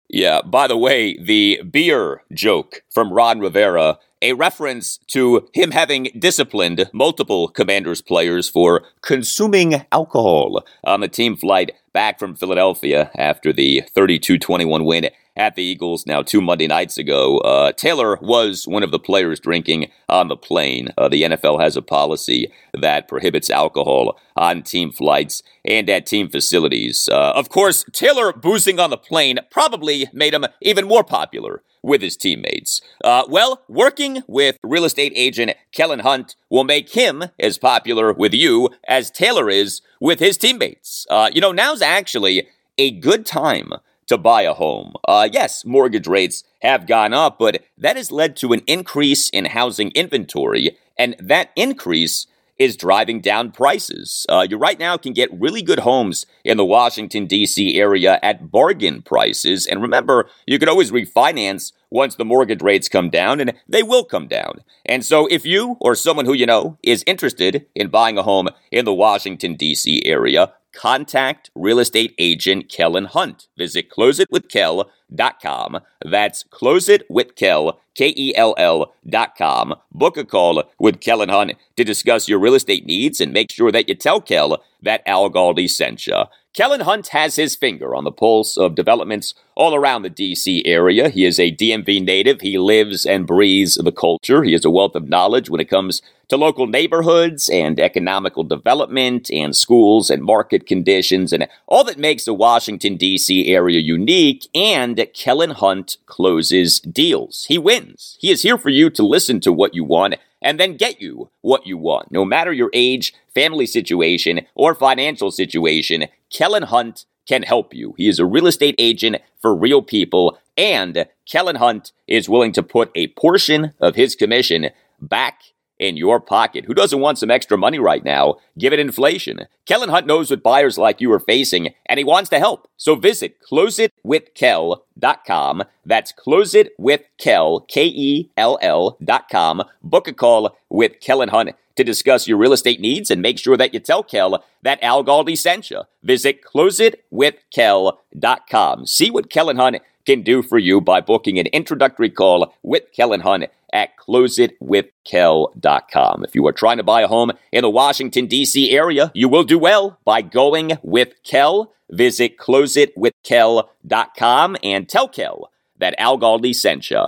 [0.09, 0.41] Yeah.
[0.41, 6.89] By the way, the beer joke from Ron Rivera a reference to him having disciplined
[6.91, 13.81] multiple Commanders players for consuming alcohol on the team flight back from Philadelphia after the
[13.93, 17.37] 32 21 win at the Eagles now two Monday nights ago.
[17.39, 20.89] Uh, Taylor was one of the players drinking on the plane.
[20.97, 26.29] Uh, the NFL has a policy that prohibits alcohol on team flights and at team
[26.29, 27.07] facilities.
[27.09, 32.01] Uh, of course, Taylor boozing on the plane probably made him even more popular with
[32.01, 32.81] his teammates.
[33.01, 38.33] Uh, well, working with real estate agent Kellen Hunt will make him as popular with
[38.33, 41.07] you as Taylor is with his teammates.
[41.09, 43.71] Uh, you know, now's actually a good time
[44.09, 44.93] to buy a home.
[45.07, 49.45] Uh, yes, mortgage rates have gone up, but that has led to an increase in
[49.45, 52.27] housing inventory, and that increase
[52.59, 54.25] is driving down prices.
[54.27, 57.79] Uh, you right now can get really good homes in the Washington, D.C.
[57.79, 59.65] area at bargain prices.
[59.65, 64.03] And remember, you can always refinance once the mortgage rates come down, and they will
[64.03, 64.59] come down.
[64.85, 68.49] And so, if you or someone who you know is interested in buying a home
[68.71, 70.03] in the Washington, D.C.
[70.05, 73.47] area, contact real estate agent Kellen Hunt.
[73.57, 75.79] Visit closeitwithkel.com.
[76.05, 79.75] That's closeitwithkel, K-E-L-L dot com.
[79.91, 83.71] Book a call with Kellen Hunt to discuss your real estate needs and make sure
[83.71, 86.23] that you tell Kel that Al Galdi sent you.
[86.53, 91.09] Kellen Hunt has his finger on the pulse of developments all around the DC area.
[91.09, 92.41] He is a DMV native.
[92.41, 94.43] He lives and breathes the culture.
[94.43, 99.29] He has a wealth of knowledge when it comes to local neighborhoods and economical development
[99.31, 103.53] and schools and market conditions and all that makes the Washington, D.C.
[103.53, 104.47] area unique.
[104.55, 107.45] And Kellen Hunt closes deals.
[107.45, 108.17] He wins.
[108.21, 111.29] He is here for you to listen to what you want and then get you
[111.41, 112.11] what you want.
[112.11, 117.93] No matter your age, family situation, or financial situation, Kellen Hunt can help you.
[117.97, 122.63] He is a real estate agent for real people, and Kellen Hunt is willing to
[122.63, 124.69] put a portion of his commission
[125.01, 125.41] back
[125.79, 126.65] in your pocket.
[126.65, 129.47] Who doesn't want some extra money right now, given inflation?
[129.65, 132.67] Kellen Hunt knows what buyers like you are facing, and he wants to help.
[132.77, 135.63] So visit closeitwithkel.com.
[135.85, 139.63] That's closeitwithkel, K-E-L-L dot com.
[139.81, 143.55] Book a call with Kellen Hunt to discuss your real estate needs and make sure
[143.55, 145.83] that you tell Kel that Al Galdi sent you.
[146.03, 148.85] Visit closeitwithkel.com.
[148.85, 149.77] See what Kellen Hunt
[150.09, 156.23] can do for you by booking an introductory call with Kellen Hunt at closeitwithkel.com.
[156.23, 158.71] If you are trying to buy a home in the Washington, D.C.
[158.71, 161.71] area, you will do well by going with Kel.
[161.91, 167.05] Visit closeitwithkel.com and tell Kel that Al Galdi sent you.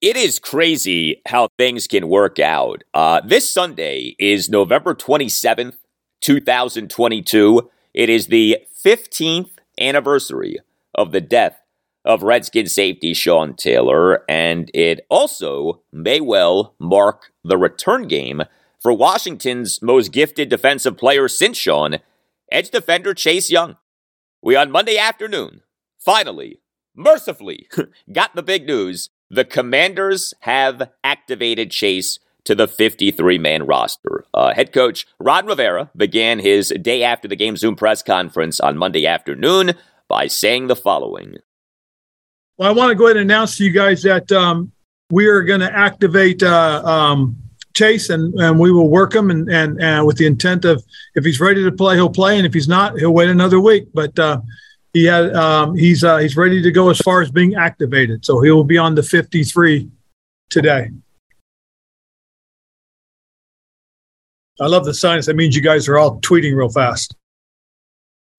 [0.00, 2.84] It is crazy how things can work out.
[2.94, 5.74] Uh, this Sunday is November 27th,
[6.20, 7.68] 2022.
[7.94, 10.58] It is the 15th anniversary
[10.94, 11.58] of the death
[12.04, 18.42] of Redskin safety Sean Taylor, and it also may well mark the return game
[18.78, 21.96] for Washington's most gifted defensive player since Sean,
[22.52, 23.76] edge defender Chase Young.
[24.42, 25.62] We on Monday afternoon
[25.98, 26.60] finally,
[26.94, 27.68] mercifully,
[28.12, 34.24] got the big news the Commanders have activated Chase to the 53 man roster.
[34.32, 38.78] Uh, head coach Ron Rivera began his day after the game Zoom press conference on
[38.78, 39.74] Monday afternoon
[40.08, 41.36] by saying the following.
[42.56, 44.72] Well, I want to go ahead and announce to you guys that um,
[45.10, 47.36] we are going to activate uh, um,
[47.74, 50.82] Chase and, and we will work him and, and, and with the intent of
[51.14, 52.36] if he's ready to play, he'll play.
[52.36, 53.88] And if he's not, he'll wait another week.
[53.94, 54.40] But uh,
[54.98, 58.24] he had um, he's uh, he's ready to go as far as being activated.
[58.24, 59.88] So he will be on the 53
[60.50, 60.90] today.
[64.60, 65.26] I love the signs.
[65.26, 67.14] That means you guys are all tweeting real fast.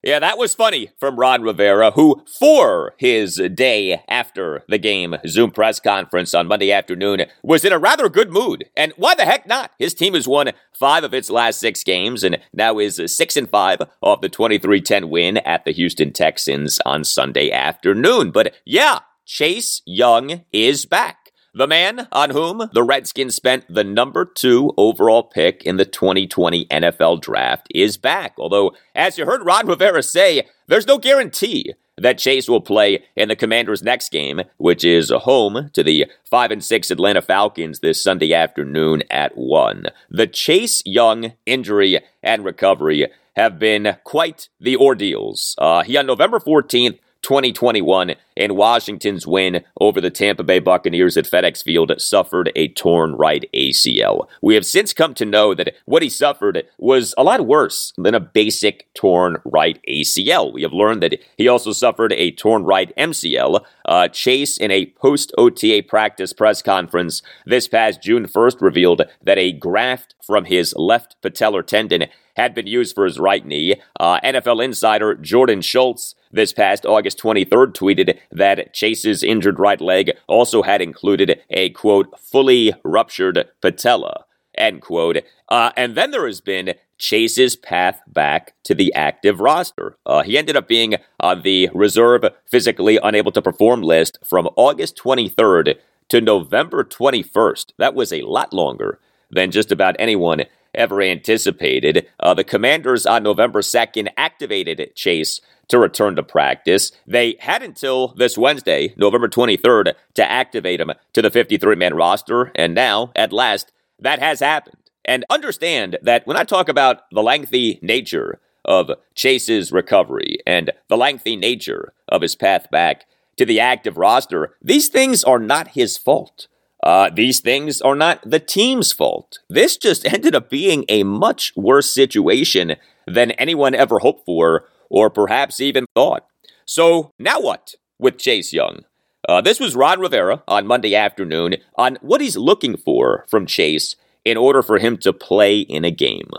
[0.02, 5.50] Yeah, that was funny from Ron Rivera, who, for his day after the game Zoom
[5.50, 8.64] press conference on Monday afternoon, was in a rather good mood.
[8.74, 9.72] And why the heck not?
[9.78, 13.50] His team has won five of its last six games and now is six and
[13.50, 18.30] five off the 23 10 win at the Houston Texans on Sunday afternoon.
[18.30, 21.19] But yeah, Chase Young is back.
[21.52, 26.66] The man on whom the Redskins spent the number two overall pick in the 2020
[26.66, 28.34] NFL draft is back.
[28.38, 33.28] Although, as you heard Ron Rivera say, there's no guarantee that Chase will play in
[33.28, 38.00] the Commanders' next game, which is home to the 5 and 6 Atlanta Falcons this
[38.00, 39.86] Sunday afternoon at 1.
[40.08, 45.56] The Chase Young injury and recovery have been quite the ordeals.
[45.58, 51.26] Uh, he on November 14th 2021 and Washington's win over the Tampa Bay Buccaneers at
[51.26, 54.26] FedEx Field suffered a torn right ACL.
[54.42, 58.14] We have since come to know that what he suffered was a lot worse than
[58.14, 60.52] a basic torn right ACL.
[60.52, 63.64] We have learned that he also suffered a torn right MCL.
[63.84, 69.38] Uh, Chase, in a post OTA practice press conference this past June 1st, revealed that
[69.38, 72.06] a graft from his left patellar tendon
[72.36, 73.80] had been used for his right knee.
[73.98, 80.12] Uh, NFL insider Jordan Schultz this past August 23rd tweeted that Chase's injured right leg
[80.26, 84.24] also had included a quote, fully ruptured patella,
[84.56, 85.18] end quote.
[85.48, 89.96] Uh, and then there has been Chase's path back to the active roster.
[90.04, 94.98] Uh, he ended up being on the reserve physically unable to perform list from August
[95.02, 95.76] 23rd
[96.10, 97.72] to November 21st.
[97.78, 102.06] That was a lot longer than just about anyone ever anticipated.
[102.18, 105.40] Uh, the Commanders on November 2nd activated Chase
[105.70, 106.92] to return to practice.
[107.06, 112.52] They had until this Wednesday, November 23rd, to activate him to the 53 man roster,
[112.54, 114.76] and now, at last, that has happened.
[115.04, 120.96] And understand that when I talk about the lengthy nature of Chase's recovery and the
[120.96, 123.06] lengthy nature of his path back
[123.36, 126.46] to the active roster, these things are not his fault.
[126.82, 129.38] Uh, these things are not the team's fault.
[129.48, 135.08] This just ended up being a much worse situation than anyone ever hoped for or
[135.08, 136.26] perhaps even thought.
[136.66, 138.84] So now what with Chase Young?
[139.28, 143.96] Uh, this was Ron Rivera on Monday afternoon on what he's looking for from Chase
[144.24, 146.30] in order for him to play in a game.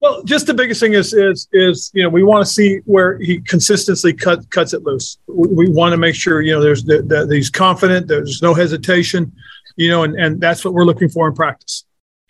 [0.00, 3.18] Well, just the biggest thing is is is you know we want to see where
[3.18, 5.16] he consistently cut, cuts it loose.
[5.28, 9.32] We, we want to make sure you know there's that he's confident, there's no hesitation,
[9.76, 11.84] you know, and and that's what we're looking for in practice.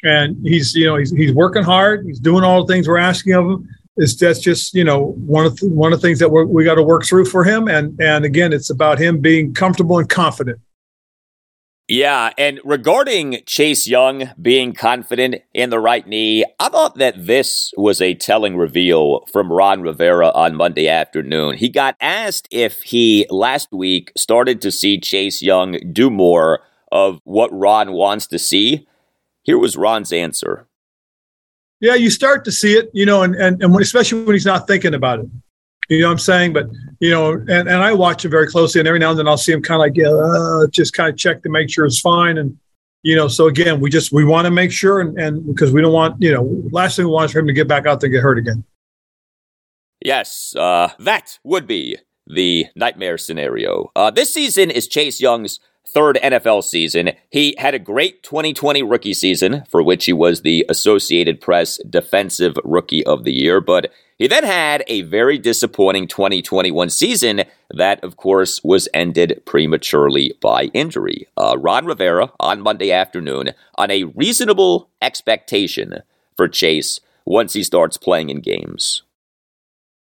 [0.05, 3.33] And he's you know he's he's working hard, he's doing all the things we're asking
[3.33, 3.69] of him.
[3.97, 6.65] It's that's just you know one of the, one of the things that we we
[6.65, 7.69] got to work through for him.
[7.69, 10.61] And and again, it's about him being comfortable and confident
[11.87, 17.75] yeah, and regarding Chase Young being confident in the right knee, I thought that this
[17.77, 21.59] was a telling reveal from Ron Rivera on Monday afternoon.
[21.59, 27.21] He got asked if he last week started to see Chase Young do more of
[27.25, 28.89] what Ron wants to see.
[29.43, 30.67] Here was Ron's answer.
[31.81, 34.47] Yeah, you start to see it, you know, and, and, and when, especially when he's
[34.47, 35.27] not thinking about it.
[35.89, 36.53] You know what I'm saying?
[36.55, 36.69] But
[37.01, 39.37] you know, and, and I watch him very closely, and every now and then I'll
[39.37, 42.01] see him kind of like, yeah, uh, just kind of check to make sure it's
[42.01, 42.39] fine.
[42.39, 42.57] And
[43.03, 45.83] you know, so again, we just we want to make sure, and, and because we
[45.83, 48.01] don't want, you know, last thing we want is for him to get back out
[48.01, 48.65] there and get hurt again.
[50.01, 53.91] Yes, uh, that would be the nightmare scenario.
[53.95, 57.13] Uh, this season is Chase Young's third NFL season.
[57.31, 62.55] He had a great 2020 rookie season, for which he was the Associated Press Defensive
[62.65, 68.17] Rookie of the Year, but he then had a very disappointing 2021 season that, of
[68.17, 71.27] course, was ended prematurely by injury.
[71.37, 76.03] Uh, Ron Rivera on Monday afternoon on a reasonable expectation
[76.37, 79.03] for Chase once he starts playing in games.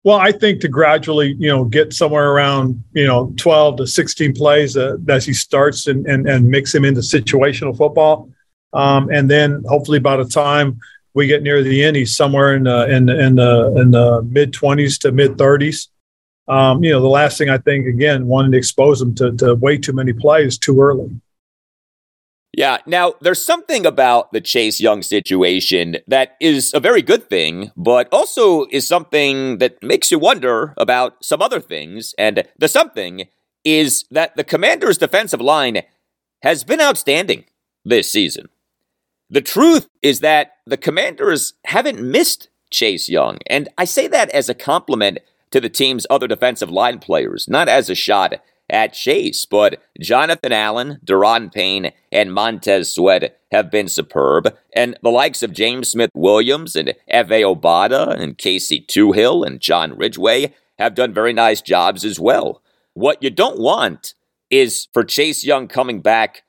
[0.05, 4.33] Well, I think to gradually, you know, get somewhere around, you know, 12 to 16
[4.35, 8.29] plays uh, as he starts and, and, and mix him into situational football.
[8.71, 10.79] Um, and then hopefully by the time
[11.15, 14.53] we get near the end, he's somewhere in the in in the in the mid
[14.53, 15.89] twenties to mid thirties.
[16.47, 19.55] Um, you know, the last thing I think again, wanting to expose him to, to
[19.55, 21.09] way too many plays too early.
[22.55, 22.77] Yeah.
[22.85, 28.07] Now, there's something about the Chase Young situation that is a very good thing, but
[28.13, 32.15] also is something that makes you wonder about some other things.
[32.17, 33.27] And the something
[33.65, 35.81] is that the commander's defensive line
[36.43, 37.43] has been outstanding
[37.83, 38.47] this season.
[39.29, 43.39] The truth is that the commanders haven't missed Chase Young.
[43.47, 45.19] And I say that as a compliment
[45.51, 48.35] to the team's other defensive line players, not as a shot
[48.69, 55.09] at Chase, but Jonathan Allen, Daron Payne, and Montez Sweat have been superb, and the
[55.09, 60.95] likes of James Smith Williams and Efe Obada and Casey Toohill and John Ridgeway have
[60.95, 62.61] done very nice jobs as well.
[62.93, 64.13] What you don't want
[64.49, 66.43] is for Chase Young coming back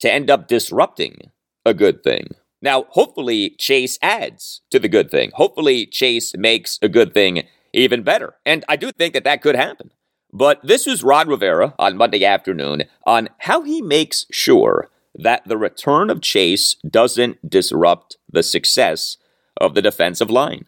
[0.00, 1.30] to end up disrupting
[1.64, 2.28] a good thing.
[2.60, 5.30] Now, hopefully, Chase adds to the good thing.
[5.34, 8.34] Hopefully, Chase makes a good thing even better.
[8.44, 9.90] And I do think that that could happen.
[10.32, 15.56] But this was Ron Rivera on Monday afternoon on how he makes sure that the
[15.56, 19.16] return of Chase doesn't disrupt the success
[19.60, 20.66] of the defensive line.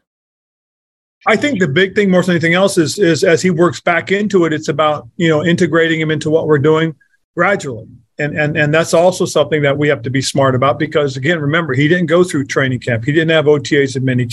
[1.26, 4.10] I think the big thing more than anything else is is as he works back
[4.10, 6.94] into it, it's about you know integrating him into what we're doing
[7.36, 7.86] gradually.
[8.18, 11.38] And, and and that's also something that we have to be smart about because again,
[11.38, 13.04] remember he didn't go through training camp.
[13.04, 14.26] He didn't have OTAs in mini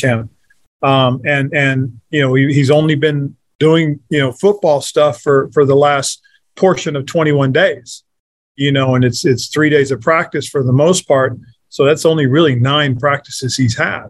[0.81, 5.49] um, and and you know he, he's only been doing you know football stuff for
[5.51, 6.21] for the last
[6.55, 8.03] portion of 21 days
[8.57, 11.37] you know and it's it's three days of practice for the most part.
[11.69, 14.07] So that's only really nine practices he's had.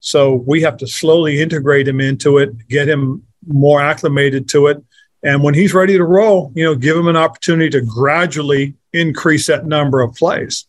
[0.00, 4.82] So we have to slowly integrate him into it get him more acclimated to it.
[5.22, 9.46] And when he's ready to roll you know give him an opportunity to gradually increase
[9.48, 10.64] that number of plays.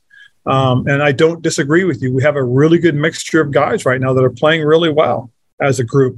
[0.46, 2.14] Um, and i don't disagree with you.
[2.14, 5.32] We have a really good mixture of guys right now that are playing really well
[5.62, 6.18] as a group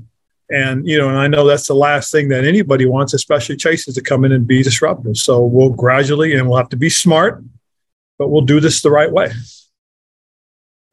[0.51, 3.95] and, you know, and I know that's the last thing that anybody wants, especially chasers
[3.95, 5.17] to come in and be disruptive.
[5.17, 7.43] So we'll gradually, and we'll have to be smart,
[8.17, 9.31] but we'll do this the right way.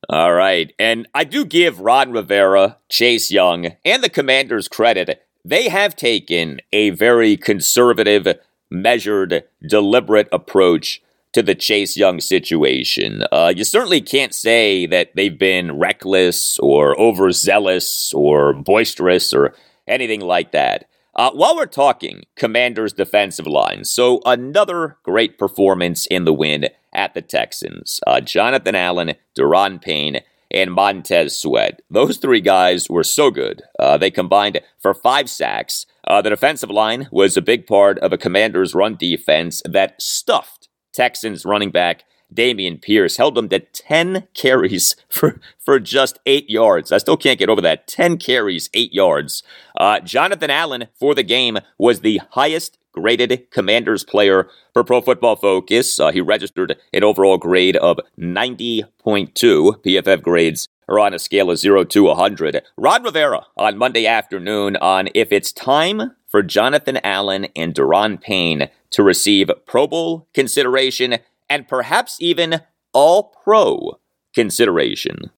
[0.09, 0.73] All right.
[0.79, 5.23] And I do give Ron Rivera, Chase Young, and the commanders credit.
[5.45, 8.27] They have taken a very conservative,
[8.71, 11.03] measured, deliberate approach
[11.33, 13.24] to the Chase Young situation.
[13.31, 19.55] Uh, you certainly can't say that they've been reckless or overzealous or boisterous or
[19.87, 20.89] anything like that.
[21.14, 27.14] Uh, while we're talking Commanders' defensive line, so another great performance in the win at
[27.14, 28.01] the Texans.
[28.07, 30.20] Uh, Jonathan Allen, Daron Payne,
[30.51, 31.83] and Montez Sweat.
[31.91, 33.62] Those three guys were so good.
[33.79, 35.87] Uh, they combined for five sacks.
[36.07, 40.58] Uh, the defensive line was a big part of a Commanders' run defense that stuffed
[40.99, 42.03] Texans running back
[42.35, 46.91] Dameon Pierce held him to 10 carries for, for just eight yards.
[46.91, 47.87] I still can't get over that.
[47.87, 49.45] 10 carries, eight yards.
[49.77, 55.37] Uh, Jonathan Allen for the game was the highest graded Commanders player for Pro Football
[55.37, 56.01] Focus.
[56.01, 58.85] Uh, he registered an overall grade of 90.2.
[59.07, 62.63] PFF grades are on a scale of 0 to 100.
[62.77, 68.69] Ron Rivera on Monday afternoon on if it's time for Jonathan Allen and Daron Payne
[68.91, 71.18] to receive Pro Bowl consideration
[71.49, 72.61] and perhaps even
[72.93, 73.99] All Pro
[74.34, 75.30] consideration.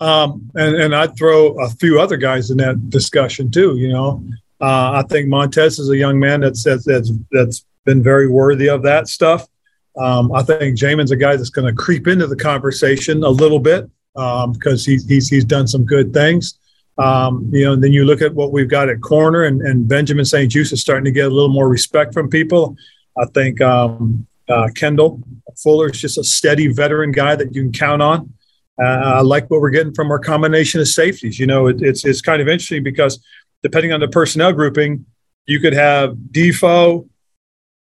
[0.00, 3.76] Um, and, and I'd throw a few other guys in that discussion too.
[3.76, 4.22] You know,
[4.60, 8.68] uh, I think Montez is a young man that's that's that's, that's been very worthy
[8.68, 9.48] of that stuff.
[9.96, 13.58] Um, I think Jamin's a guy that's going to creep into the conversation a little
[13.58, 16.58] bit because um, he's, he's he's done some good things.
[16.98, 20.24] Um, you know, then you look at what we've got at corner, and, and Benjamin
[20.24, 22.76] St-Juste is starting to get a little more respect from people.
[23.16, 25.22] I think um, uh, Kendall
[25.56, 28.32] Fuller is just a steady veteran guy that you can count on.
[28.80, 31.38] Uh, I like what we're getting from our combination of safeties.
[31.38, 33.20] You know, it, it's it's kind of interesting because
[33.62, 35.04] depending on the personnel grouping,
[35.46, 37.08] you could have Defoe,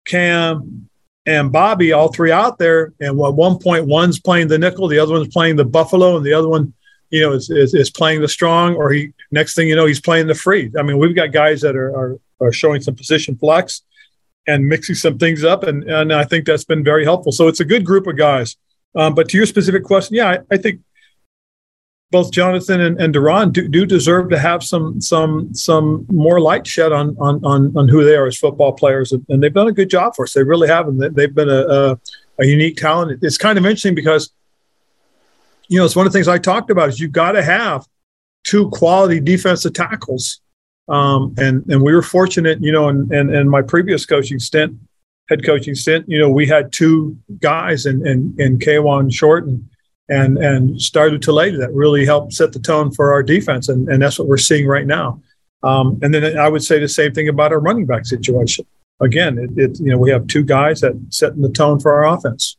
[0.06, 0.90] Cam,
[1.26, 5.14] and Bobby all three out there, and one point one's playing the nickel, the other
[5.14, 6.74] one's playing the buffalo, and the other one
[7.14, 10.02] you know, is, is, is, playing the strong, or he next thing you know, he's
[10.02, 10.72] playing the free.
[10.78, 13.84] I mean, we've got guys that are are, are showing some position flex
[14.48, 17.32] and mixing some things up, and and I think that's been very helpful.
[17.32, 18.58] So it's a good group of guys.
[18.96, 20.82] Um, but to your specific question, yeah, I, I think
[22.10, 26.66] both Jonathan and, and Daron do, do, deserve to have some some some more light
[26.66, 29.68] shed on on on, on who they are as football players, and, and, they've done
[29.68, 30.34] a good job for us.
[30.34, 32.00] They really have, and they've been a, a,
[32.40, 33.20] a unique talent.
[33.22, 34.32] It's kind of interesting because
[35.74, 37.84] you know, it's one of the things I talked about is you've got to have
[38.44, 40.40] two quality defensive tackles.
[40.88, 44.78] Um, and and we were fortunate, you know, and and and my previous coaching stint,
[45.30, 49.68] head coaching stint, you know, we had two guys in in, in Kawann Short and
[50.10, 54.00] and and Star Lotulelei that really helped set the tone for our defense, and and
[54.00, 55.20] that's what we're seeing right now.
[55.64, 58.68] Um, and then I would say the same thing about our running back situation.
[59.02, 62.16] Again, it, it you know we have two guys that setting the tone for our
[62.16, 62.58] offense.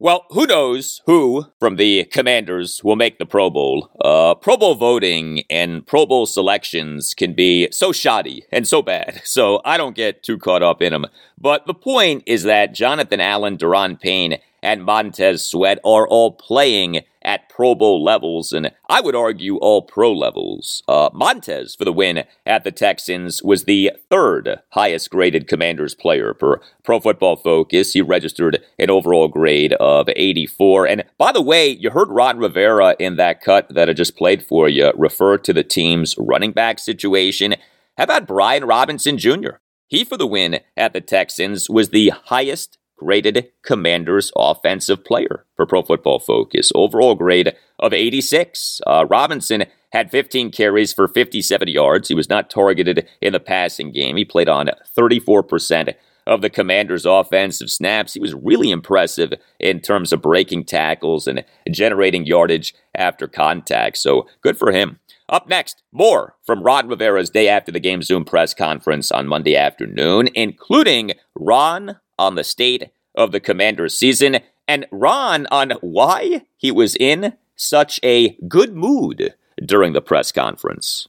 [0.00, 3.90] Well, who knows who from the commanders will make the Pro Bowl?
[4.00, 9.20] Uh, Pro Bowl voting and Pro Bowl selections can be so shoddy and so bad,
[9.24, 11.06] so I don't get too caught up in them.
[11.36, 17.00] But the point is that Jonathan Allen, Daron Payne, and Montez Sweat are all playing
[17.28, 20.82] at Pro Bowl levels, and I would argue all pro levels.
[20.88, 26.32] Uh, Montez for the win at the Texans was the third highest graded Commanders player
[26.32, 27.92] per Pro Football Focus.
[27.92, 30.88] He registered an overall grade of 84.
[30.88, 34.42] And by the way, you heard Ron Rivera in that cut that I just played
[34.42, 37.56] for you refer to the team's running back situation.
[37.98, 39.58] How about Brian Robinson Jr.?
[39.86, 45.66] He, for the win at the Texans, was the highest graded Commanders offensive player for
[45.66, 46.70] Pro Football Focus.
[46.74, 48.80] Overall grade of 86.
[48.86, 52.08] Uh, Robinson had 15 carries for 57 yards.
[52.08, 54.16] He was not targeted in the passing game.
[54.16, 55.94] He played on 34%
[56.26, 58.12] of the Commanders' offensive snaps.
[58.12, 63.96] He was really impressive in terms of breaking tackles and generating yardage after contact.
[63.96, 64.98] So good for him.
[65.28, 69.56] Up next, more from Ron Rivera's day after the game Zoom press conference on Monday
[69.56, 76.70] afternoon, including Ron on the state of the Commanders season and Ron on why he
[76.70, 81.08] was in such a good mood during the press conference.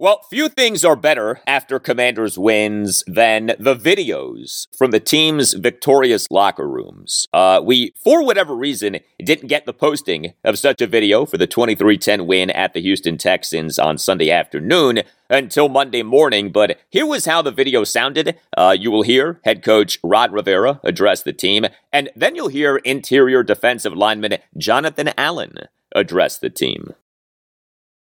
[0.00, 6.28] Well, few things are better after Commanders wins than the videos from the team's victorious
[6.30, 7.26] locker rooms.
[7.32, 11.48] Uh, we, for whatever reason, didn't get the posting of such a video for the
[11.48, 17.24] 23-10 win at the Houston Texans on Sunday afternoon until Monday morning, but here was
[17.24, 18.38] how the video sounded.
[18.56, 22.76] Uh, you will hear head coach Ron Rivera address the team, and then you'll hear
[22.76, 25.54] interior defensive lineman Jonathan Allen
[25.92, 26.94] address the team.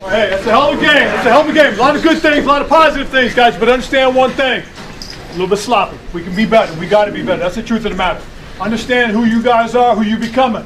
[0.01, 0.95] Hey, that's a hell of a game.
[0.95, 1.75] That's a hell of a game.
[1.75, 3.57] A lot of good things, a lot of positive things, guys.
[3.59, 5.99] But understand one thing: a little bit sloppy.
[6.15, 6.73] We can be better.
[6.79, 7.43] We got to be better.
[7.43, 8.25] That's the truth of the matter.
[8.61, 10.65] Understand who you guys are, who you becoming.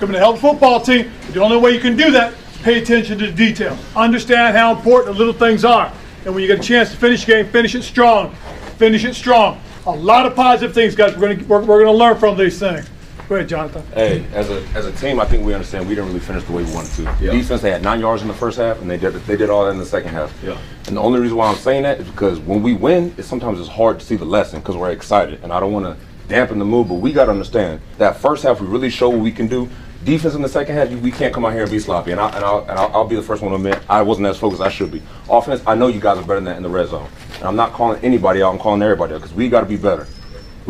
[0.00, 1.12] A hell of a football team.
[1.32, 3.78] The only way you can do that, pay attention to the details.
[3.94, 5.92] Understand how important the little things are.
[6.24, 8.34] And when you get a chance to finish the game, finish it strong.
[8.78, 9.60] Finish it strong.
[9.86, 11.14] A lot of positive things, guys.
[11.16, 12.88] We're gonna we're, we're gonna learn from these things.
[13.30, 13.84] Go ahead, Jonathan.
[13.94, 16.50] Hey, as a as a team, I think we understand we didn't really finish the
[16.50, 17.02] way we wanted to.
[17.24, 17.30] Yeah.
[17.30, 19.64] Defense, they had nine yards in the first half, and they did they did all
[19.66, 20.36] that in the second half.
[20.42, 20.58] Yeah.
[20.88, 23.60] And the only reason why I'm saying that is because when we win, it's sometimes
[23.60, 26.58] it's hard to see the lesson because we're excited, and I don't want to dampen
[26.58, 26.88] the mood.
[26.88, 29.68] But we got to understand that first half we really show what we can do.
[30.02, 32.10] Defense in the second half, we can't come out here and be sloppy.
[32.10, 34.26] And, I, and, I'll, and I'll, I'll be the first one to admit I wasn't
[34.26, 35.02] as focused as I should be.
[35.28, 37.08] Offense, I know you guys are better than that in the red zone.
[37.34, 38.52] And I'm not calling anybody out.
[38.52, 40.08] I'm calling everybody out because we got to be better.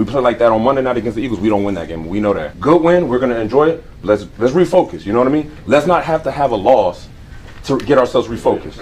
[0.00, 1.40] We play like that on Monday night against the Eagles.
[1.40, 2.08] We don't win that game.
[2.08, 2.58] We know that.
[2.58, 3.06] Good win.
[3.06, 3.84] We're gonna enjoy it.
[4.02, 5.04] Let's let's refocus.
[5.04, 5.54] You know what I mean?
[5.66, 7.06] Let's not have to have a loss
[7.64, 8.76] to get ourselves refocused.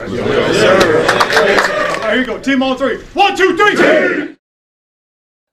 [2.03, 2.39] There you go.
[2.39, 2.99] Team on three.
[3.15, 4.37] One, two, three, team.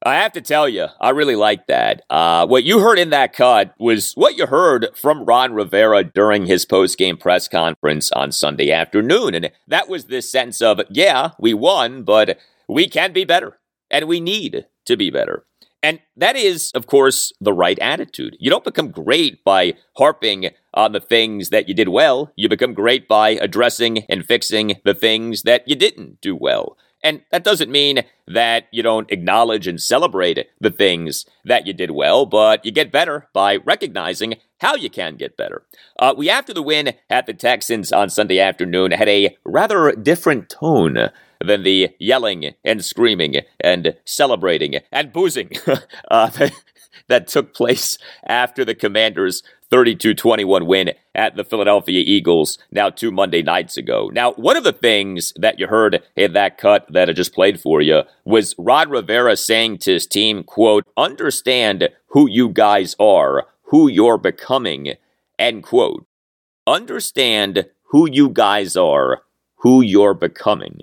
[0.06, 2.04] I have to tell you, I really like that.
[2.12, 6.46] Uh, what you heard in that cut was what you heard from Ron Rivera during
[6.46, 9.34] his post-game press conference on Sunday afternoon.
[9.34, 12.38] And that was this sense of, yeah, we won, but
[12.70, 13.58] we can be better
[13.90, 15.44] and we need to be better.
[15.86, 18.38] And that is, of course, the right attitude.
[18.40, 22.32] You don't become great by harping on the things that you did well.
[22.36, 26.76] You become great by addressing and fixing the things that you didn't do well.
[27.04, 31.92] And that doesn't mean that you don't acknowledge and celebrate the things that you did
[31.92, 35.68] well, but you get better by recognizing how you can get better.
[36.00, 40.50] Uh, we, after the win at the Texans on Sunday afternoon, had a rather different
[40.50, 41.12] tone
[41.46, 45.52] than the yelling and screaming and celebrating and boozing
[46.12, 46.52] uh, that,
[47.08, 53.12] that took place after the Commanders' 32 21 win at the Philadelphia Eagles now two
[53.12, 54.10] Monday nights ago.
[54.14, 57.60] Now, one of the things that you heard in that cut that I just played
[57.60, 63.48] for you was Ron Rivera saying to his team, quote, understand who you guys are,
[63.64, 64.94] who you're becoming,
[65.40, 66.06] end quote.
[66.68, 69.24] Understand who you guys are,
[69.58, 70.82] who you're becoming.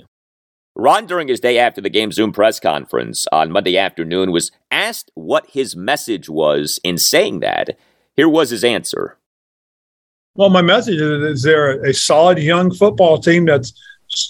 [0.75, 5.11] Ron, during his day after the game Zoom press conference on Monday afternoon, was asked
[5.15, 7.79] what his message was in saying that.
[8.15, 9.19] Here was his answer.
[10.35, 13.75] Well, my message is they're a solid young football team that's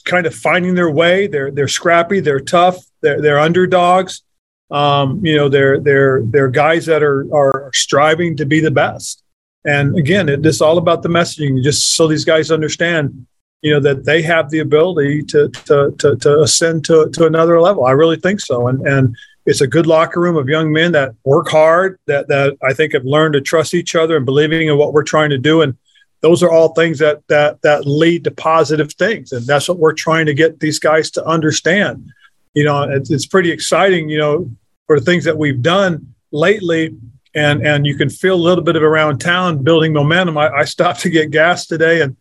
[0.05, 1.29] kind of finding their way.
[1.29, 4.23] They're they're scrappy, they're tough, they're they're underdogs.
[4.71, 9.23] Um, you know, they're they're they're guys that are are striving to be the best.
[9.65, 13.27] And again, it, it's all about the messaging, just so these guys understand,
[13.63, 17.61] you know, that they have the ability to to to, to ascend to to another
[17.61, 17.85] level.
[17.85, 18.69] I really think so.
[18.69, 22.57] And and it's a good locker room of young men that work hard, that that
[22.63, 25.39] I think have learned to trust each other and believing in what we're trying to
[25.39, 25.63] do.
[25.63, 25.77] And
[26.21, 29.93] those are all things that that that lead to positive things, and that's what we're
[29.95, 32.13] trying to get these guys to understand.
[32.55, 34.09] You know, it's, it's pretty exciting.
[34.09, 34.51] You know,
[34.87, 36.97] for the things that we've done lately,
[37.35, 40.37] and and you can feel a little bit of around town building momentum.
[40.39, 42.17] I, I stopped to get gas today, and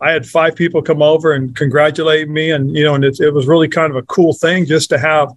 [0.00, 3.34] I had five people come over and congratulate me, and you know, and it, it
[3.34, 5.32] was really kind of a cool thing just to have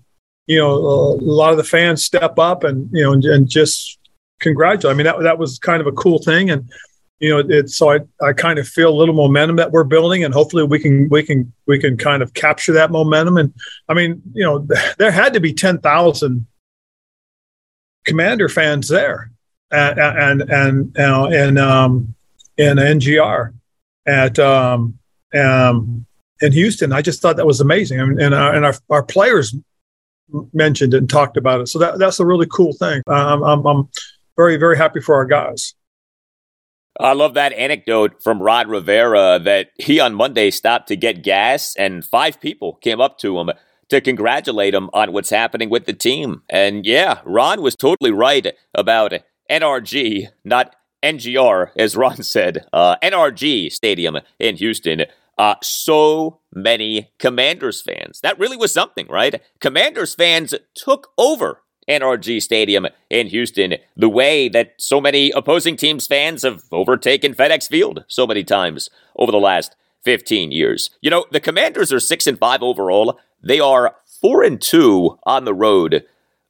[0.52, 4.00] you know, a lot of the fans step up and, you know, and, and just
[4.40, 4.94] congratulate.
[4.94, 6.50] I mean, that, that was kind of a cool thing.
[6.50, 6.70] And,
[7.20, 10.24] you know, it's so I, I kind of feel a little momentum that we're building
[10.24, 13.38] and hopefully we can, we can, we can kind of capture that momentum.
[13.38, 13.54] And
[13.88, 16.48] I mean, you know, there had to be 10,000
[18.06, 19.32] commander fans there
[19.70, 20.42] and, and,
[20.98, 22.16] and, and, um,
[22.58, 23.54] in NGR
[24.08, 24.98] at, um,
[25.34, 26.06] um,
[26.42, 26.92] in Houston.
[26.92, 28.00] I just thought that was amazing.
[28.00, 29.56] And, our, and our, our players
[30.54, 31.68] mentioned it and talked about it.
[31.68, 33.02] So that, that's a really cool thing.
[33.08, 33.90] I'm, I'm
[34.38, 35.76] very, very happy for our guys.
[37.00, 41.76] I love that anecdote from Ron Rivera that he on Monday stopped to get gas
[41.78, 43.52] and five people came up to him
[43.90, 46.44] to congratulate him on what's happening with the team.
[46.50, 49.14] And yeah, Ron was totally right about
[49.50, 52.66] NRG, not NGR, as Ron said.
[52.72, 55.06] Uh, NRG Stadium in Houston
[55.38, 58.20] uh, so many Commanders fans.
[58.22, 59.42] That really was something, right?
[59.60, 66.06] Commanders fans took over NRG Stadium in Houston the way that so many opposing teams'
[66.06, 70.92] fans have overtaken FedEx Field so many times over the last 15 years.
[71.02, 73.20] You know, the Commanders are 6 and 5 overall.
[73.44, 76.06] They are 4 and 2 on the road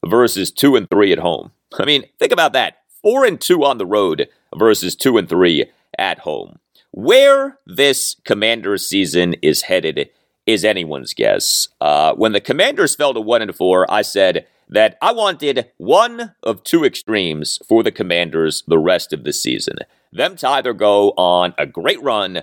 [0.06, 1.52] versus 2 and 3 at home.
[1.78, 2.78] I mean, think about that.
[3.02, 5.66] 4 and 2 on the road versus 2 and 3
[5.98, 6.58] at home.
[6.90, 10.10] Where this Commanders season is headed
[10.46, 11.68] is anyone's guess.
[11.80, 16.34] Uh, when the Commanders fell to one and four, I said that I wanted one
[16.42, 19.76] of two extremes for the Commanders the rest of the season.
[20.12, 22.42] Them to either go on a great run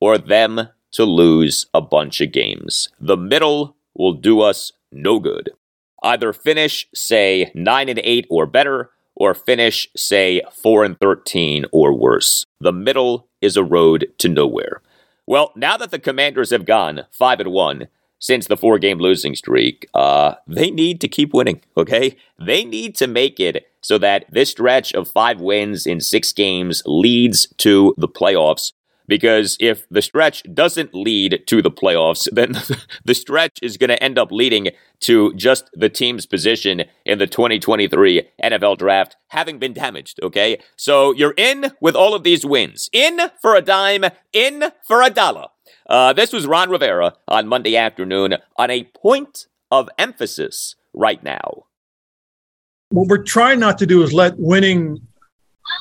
[0.00, 2.88] or them to lose a bunch of games.
[3.00, 5.50] The middle will do us no good.
[6.02, 11.92] Either finish, say, 9 and 8 or better, or finish, say, 4 and 13 or
[11.92, 12.46] worse.
[12.60, 14.82] The middle is a road to nowhere.
[15.26, 17.88] Well, now that the Commanders have gone 5 and 1
[18.18, 22.16] since the four game losing streak, uh, they need to keep winning, okay?
[22.38, 26.82] They need to make it so that this stretch of five wins in six games
[26.86, 28.72] leads to the playoffs
[29.06, 32.56] because if the stretch doesn't lead to the playoffs, then
[33.04, 37.26] the stretch is going to end up leading to just the team's position in the
[37.26, 40.20] 2023 NFL draft having been damaged.
[40.22, 40.58] Okay.
[40.76, 42.88] So you're in with all of these wins.
[42.92, 45.46] In for a dime, in for a dollar.
[45.86, 51.64] Uh, this was Ron Rivera on Monday afternoon on a point of emphasis right now.
[52.90, 55.00] What we're trying not to do is let winning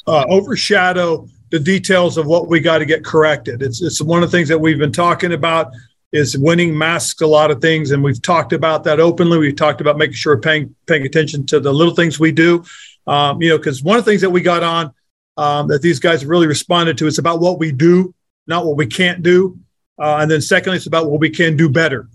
[0.08, 3.62] uh, overshadow the details of what we got to get corrected.
[3.62, 5.72] It's it's one of the things that we've been talking about
[6.12, 9.38] is winning masks a lot of things, and we've talked about that openly.
[9.38, 12.66] We've talked about making sure we're paying paying attention to the little things we do.
[13.06, 14.94] Um, you know, because one of the things that we got on
[15.38, 18.16] um, that these guys really responded to is about what we do,
[18.48, 19.60] not what we can't do,
[20.00, 22.10] uh, and then secondly, it's about what we can do better,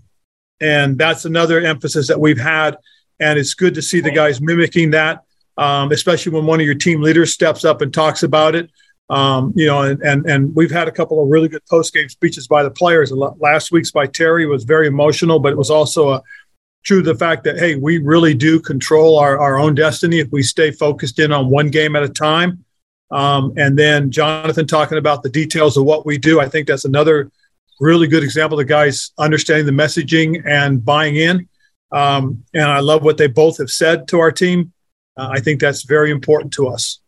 [0.59, 2.75] and that's another emphasis that we've had.
[3.21, 5.23] And it's good to see the guys mimicking that,
[5.57, 8.69] um, especially when one of your team leaders steps up and talks about it.
[9.09, 12.09] Um, you know, and, and and we've had a couple of really good post game
[12.09, 13.11] speeches by the players.
[13.11, 16.21] Last week's by Terry was very emotional, but it was also a
[16.83, 20.31] true to the fact that hey, we really do control our, our own destiny if
[20.31, 22.63] we stay focused in on one game at a time.
[23.11, 26.39] Um, and then Jonathan talking about the details of what we do.
[26.39, 27.31] I think that's another
[27.79, 31.47] really good example of the guys understanding the messaging and buying in.
[31.91, 34.73] Um, and I love what they both have said to our team.
[35.17, 36.99] Uh, I think that's very important to us.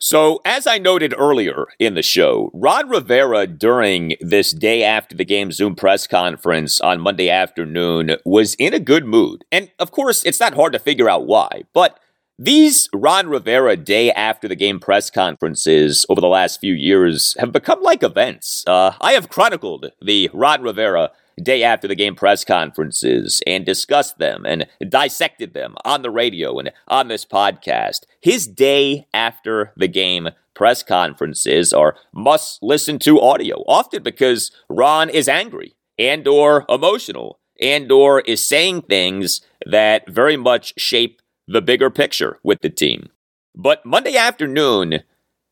[0.00, 5.24] So, as I noted earlier in the show, Ron Rivera, during this day after the
[5.24, 9.44] game Zoom press conference on Monday afternoon, was in a good mood.
[9.50, 11.98] And of course, it's not hard to figure out why, but
[12.38, 17.50] these Ron Rivera day after the game press conferences over the last few years have
[17.50, 18.62] become like events.
[18.68, 21.10] Uh, I have chronicled the Ron Rivera
[21.42, 26.58] day after the game press conferences and discussed them and dissected them on the radio
[26.58, 28.00] and on this podcast.
[28.20, 35.08] His day after the game press conferences are must listen to audio, often because Ron
[35.08, 41.62] is angry and or emotional and or is saying things that very much shape the
[41.62, 43.08] bigger picture with the team.
[43.54, 45.00] But Monday afternoon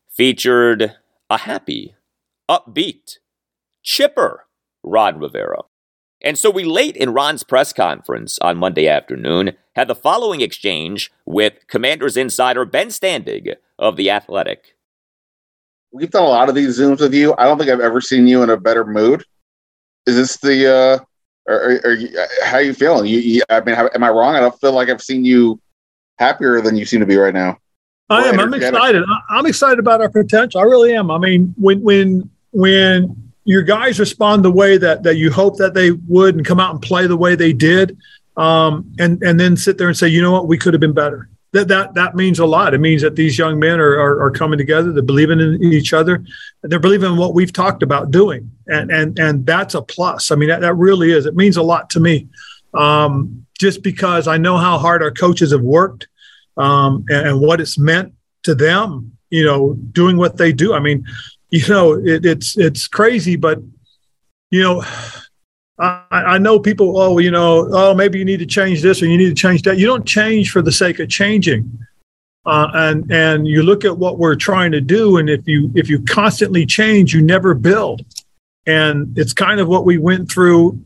[0.09, 0.95] featured
[1.29, 1.95] a happy,
[2.49, 3.17] upbeat,
[3.83, 4.45] chipper
[4.83, 5.63] Ron Rivera.
[6.21, 11.11] And so we late in Ron's press conference on Monday afternoon had the following exchange
[11.25, 14.75] with Commanders insider Ben Standig of The Athletic.
[15.91, 17.35] We've done a lot of these Zooms with you.
[17.37, 19.23] I don't think I've ever seen you in a better mood.
[20.07, 20.99] Is this the, uh,
[21.47, 21.97] or, or, or
[22.43, 23.05] how are you feeling?
[23.05, 24.35] You, you, I mean, how, am I wrong?
[24.35, 25.61] I don't feel like I've seen you
[26.17, 27.57] happier than you seem to be right now.
[28.09, 28.39] I am.
[28.39, 29.03] I'm excited.
[29.29, 30.61] I'm excited about our potential.
[30.61, 31.11] I really am.
[31.11, 35.73] I mean, when, when, when your guys respond the way that that you hope that
[35.73, 37.97] they would and come out and play the way they did,
[38.35, 40.93] um, and and then sit there and say, you know what, we could have been
[40.93, 41.29] better.
[41.53, 42.73] That that that means a lot.
[42.73, 44.91] It means that these young men are are, are coming together.
[44.91, 46.25] They're believing in each other.
[46.61, 50.29] They're believing in what we've talked about doing, and and and that's a plus.
[50.29, 51.25] I mean, that, that really is.
[51.25, 52.27] It means a lot to me,
[52.73, 56.09] um, just because I know how hard our coaches have worked,
[56.57, 59.13] um, and, and what it's meant to them.
[59.29, 60.73] You know, doing what they do.
[60.73, 61.05] I mean,
[61.49, 63.59] you know, it, it's it's crazy, but
[64.51, 64.83] you know,
[65.79, 66.99] I, I know people.
[66.99, 69.61] Oh, you know, oh, maybe you need to change this or you need to change
[69.63, 69.77] that.
[69.77, 71.79] You don't change for the sake of changing.
[72.45, 75.89] Uh, and and you look at what we're trying to do, and if you if
[75.89, 78.05] you constantly change, you never build.
[78.65, 80.81] And it's kind of what we went through,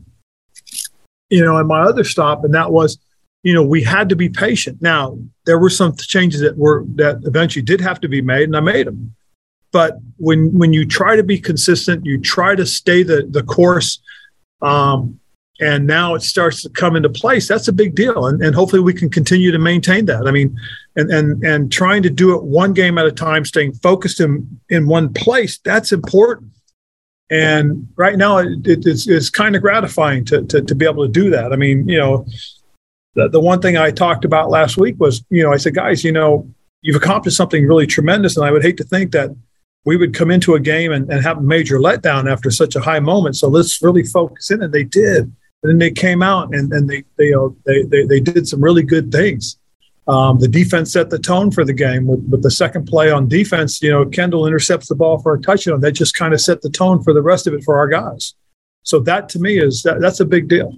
[1.30, 3.00] you know, in my other stop, and that was,
[3.44, 4.82] you know, we had to be patient.
[4.82, 8.58] Now there were some changes that were that eventually did have to be made, and
[8.58, 9.16] I made them.
[9.72, 14.00] But when when you try to be consistent, you try to stay the the course,
[14.62, 15.20] um,
[15.60, 17.48] and now it starts to come into place.
[17.48, 20.28] That's a big deal, and, and hopefully we can continue to maintain that.
[20.28, 20.58] I mean,
[20.96, 24.60] and and and trying to do it one game at a time, staying focused in
[24.70, 25.60] in one place.
[25.64, 26.52] That's important.
[27.30, 31.12] And right now, it, it's, it's kind of gratifying to, to to be able to
[31.12, 31.54] do that.
[31.54, 32.26] I mean, you know,
[33.16, 36.04] the, the one thing I talked about last week was, you know, I said, guys,
[36.04, 36.46] you know,
[36.82, 39.30] you've accomplished something really tremendous, and I would hate to think that
[39.86, 42.82] we would come into a game and, and have a major letdown after such a
[42.82, 43.36] high moment.
[43.36, 44.62] So let's really focus in.
[44.62, 45.24] And they did.
[45.64, 48.64] And then they came out and, and they, they, uh, they, they, they did some
[48.64, 49.58] really good things.
[50.08, 53.28] Um, the defense set the tone for the game with, with the second play on
[53.28, 53.82] defense.
[53.82, 55.82] You know, Kendall intercepts the ball for a touchdown.
[55.82, 58.34] That just kind of set the tone for the rest of it for our guys.
[58.84, 60.74] So that to me is that, that's a big deal.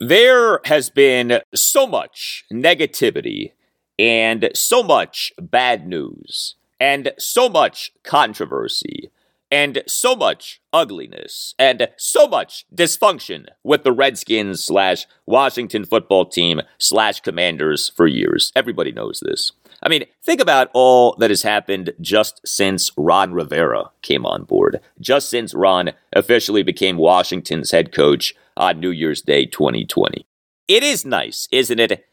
[0.00, 3.52] There has been so much negativity
[3.98, 9.10] and so much bad news and so much controversy
[9.50, 16.60] and so much ugliness and so much dysfunction with the Redskins slash Washington football team
[16.78, 18.50] slash commanders for years.
[18.56, 19.52] Everybody knows this.
[19.82, 24.80] I mean, think about all that has happened just since Ron Rivera came on board,
[24.98, 30.26] just since Ron officially became Washington's head coach on New Year's Day 2020.
[30.66, 32.06] It is nice, isn't it,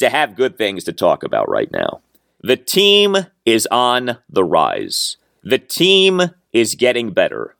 [0.00, 2.00] to have good things to talk about right now.
[2.44, 3.16] The team
[3.46, 5.16] is on the rise.
[5.44, 6.20] The team
[6.52, 7.54] is getting better.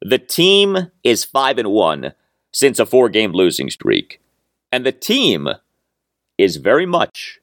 [0.00, 2.12] The team is 5 and 1
[2.52, 4.20] since a four-game losing streak.
[4.70, 5.48] And the team
[6.38, 7.40] is very much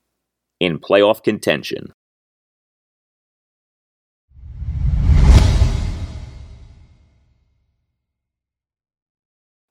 [0.62, 1.92] in playoff contention.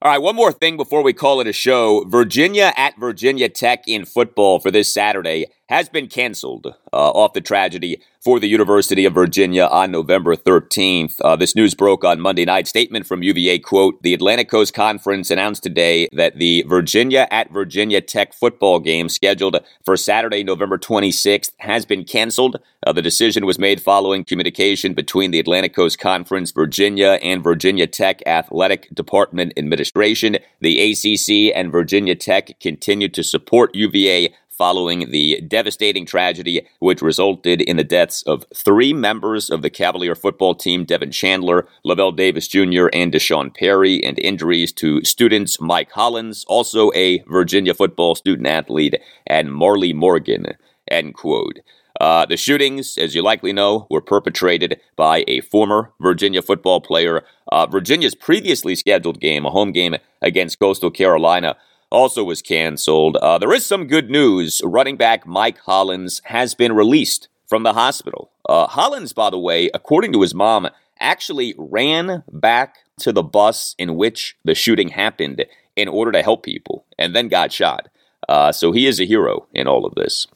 [0.03, 2.05] All right, one more thing before we call it a show.
[2.07, 7.41] Virginia at Virginia Tech in football for this Saturday has been canceled uh, off the
[7.41, 11.21] tragedy for the University of Virginia on November 13th.
[11.21, 12.67] Uh, this news broke on Monday night.
[12.67, 18.01] Statement from UVA quote, the Atlantic Coast Conference announced today that the Virginia at Virginia
[18.01, 22.57] Tech football game scheduled for Saturday, November 26th has been canceled.
[22.87, 27.87] Uh, the decision was made following communication between the Atlantic Coast Conference, Virginia, and Virginia
[27.87, 30.39] Tech Athletic Department Administration.
[30.61, 37.61] The ACC and Virginia Tech continue to support UVA following the devastating tragedy which resulted
[37.61, 42.49] in the deaths of three members of the Cavalier football team Devin Chandler, Lavelle Davis
[42.49, 48.47] Jr., and D'Sean Perry, and injuries to students Mike Hollins, also a Virginia football student
[48.47, 50.47] athlete, and Marley Morgan.
[50.89, 51.61] End quote.
[52.01, 57.25] Uh, the shootings, as you likely know, were perpetrated by a former Virginia football player.
[57.53, 61.57] Uh, Virginia's previously scheduled game, a home game against Coastal Carolina,
[61.95, 63.16] also was canceled.
[63.16, 64.61] Uh, there is some good news.
[64.64, 68.30] Running back Mike Hollins has been released from the hospital.
[68.49, 70.68] Uh, Hollins, by the way, according to his mom,
[70.99, 75.45] actually ran back to the bus in which the shooting happened
[75.76, 77.88] in order to help people and then got shot.
[78.28, 80.26] Uh, so he is a hero in all of this.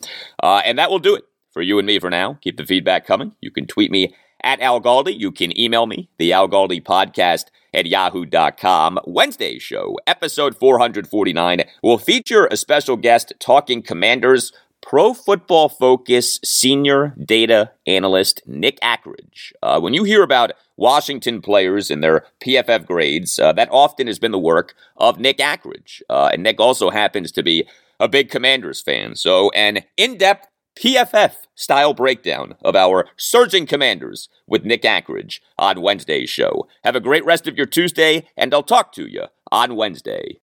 [0.42, 2.38] Uh, and that will do it for you and me for now.
[2.40, 3.32] Keep the feedback coming.
[3.40, 5.18] You can tweet me at Al Galdi.
[5.18, 8.98] You can email me, the Al Galdi podcast at yahoo.com.
[9.06, 14.52] Wednesday's show, episode 449, will feature a special guest talking commanders.
[14.80, 19.52] Pro Football Focus senior data analyst Nick Akridge.
[19.62, 24.18] Uh, when you hear about Washington players and their PFF grades, uh, that often has
[24.18, 26.00] been the work of Nick Akridge.
[26.08, 27.66] Uh, and Nick also happens to be
[28.00, 29.16] a big Commanders fan.
[29.16, 30.46] So, an in depth
[30.78, 36.68] PFF style breakdown of our surging commanders with Nick Akridge on Wednesday's show.
[36.84, 40.40] Have a great rest of your Tuesday, and I'll talk to you on Wednesday.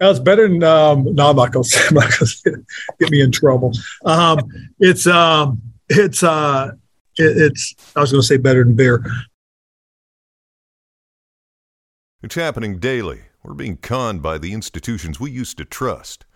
[0.00, 2.64] That's better than um, no, I'm not going to
[2.98, 3.72] get me in trouble.
[4.06, 4.40] Um,
[4.78, 5.60] it's um,
[5.90, 6.70] it's uh,
[7.18, 9.04] it, it's I was going to say better than beer.
[12.22, 13.20] It's happening daily.
[13.42, 16.24] We're being conned by the institutions we used to trust.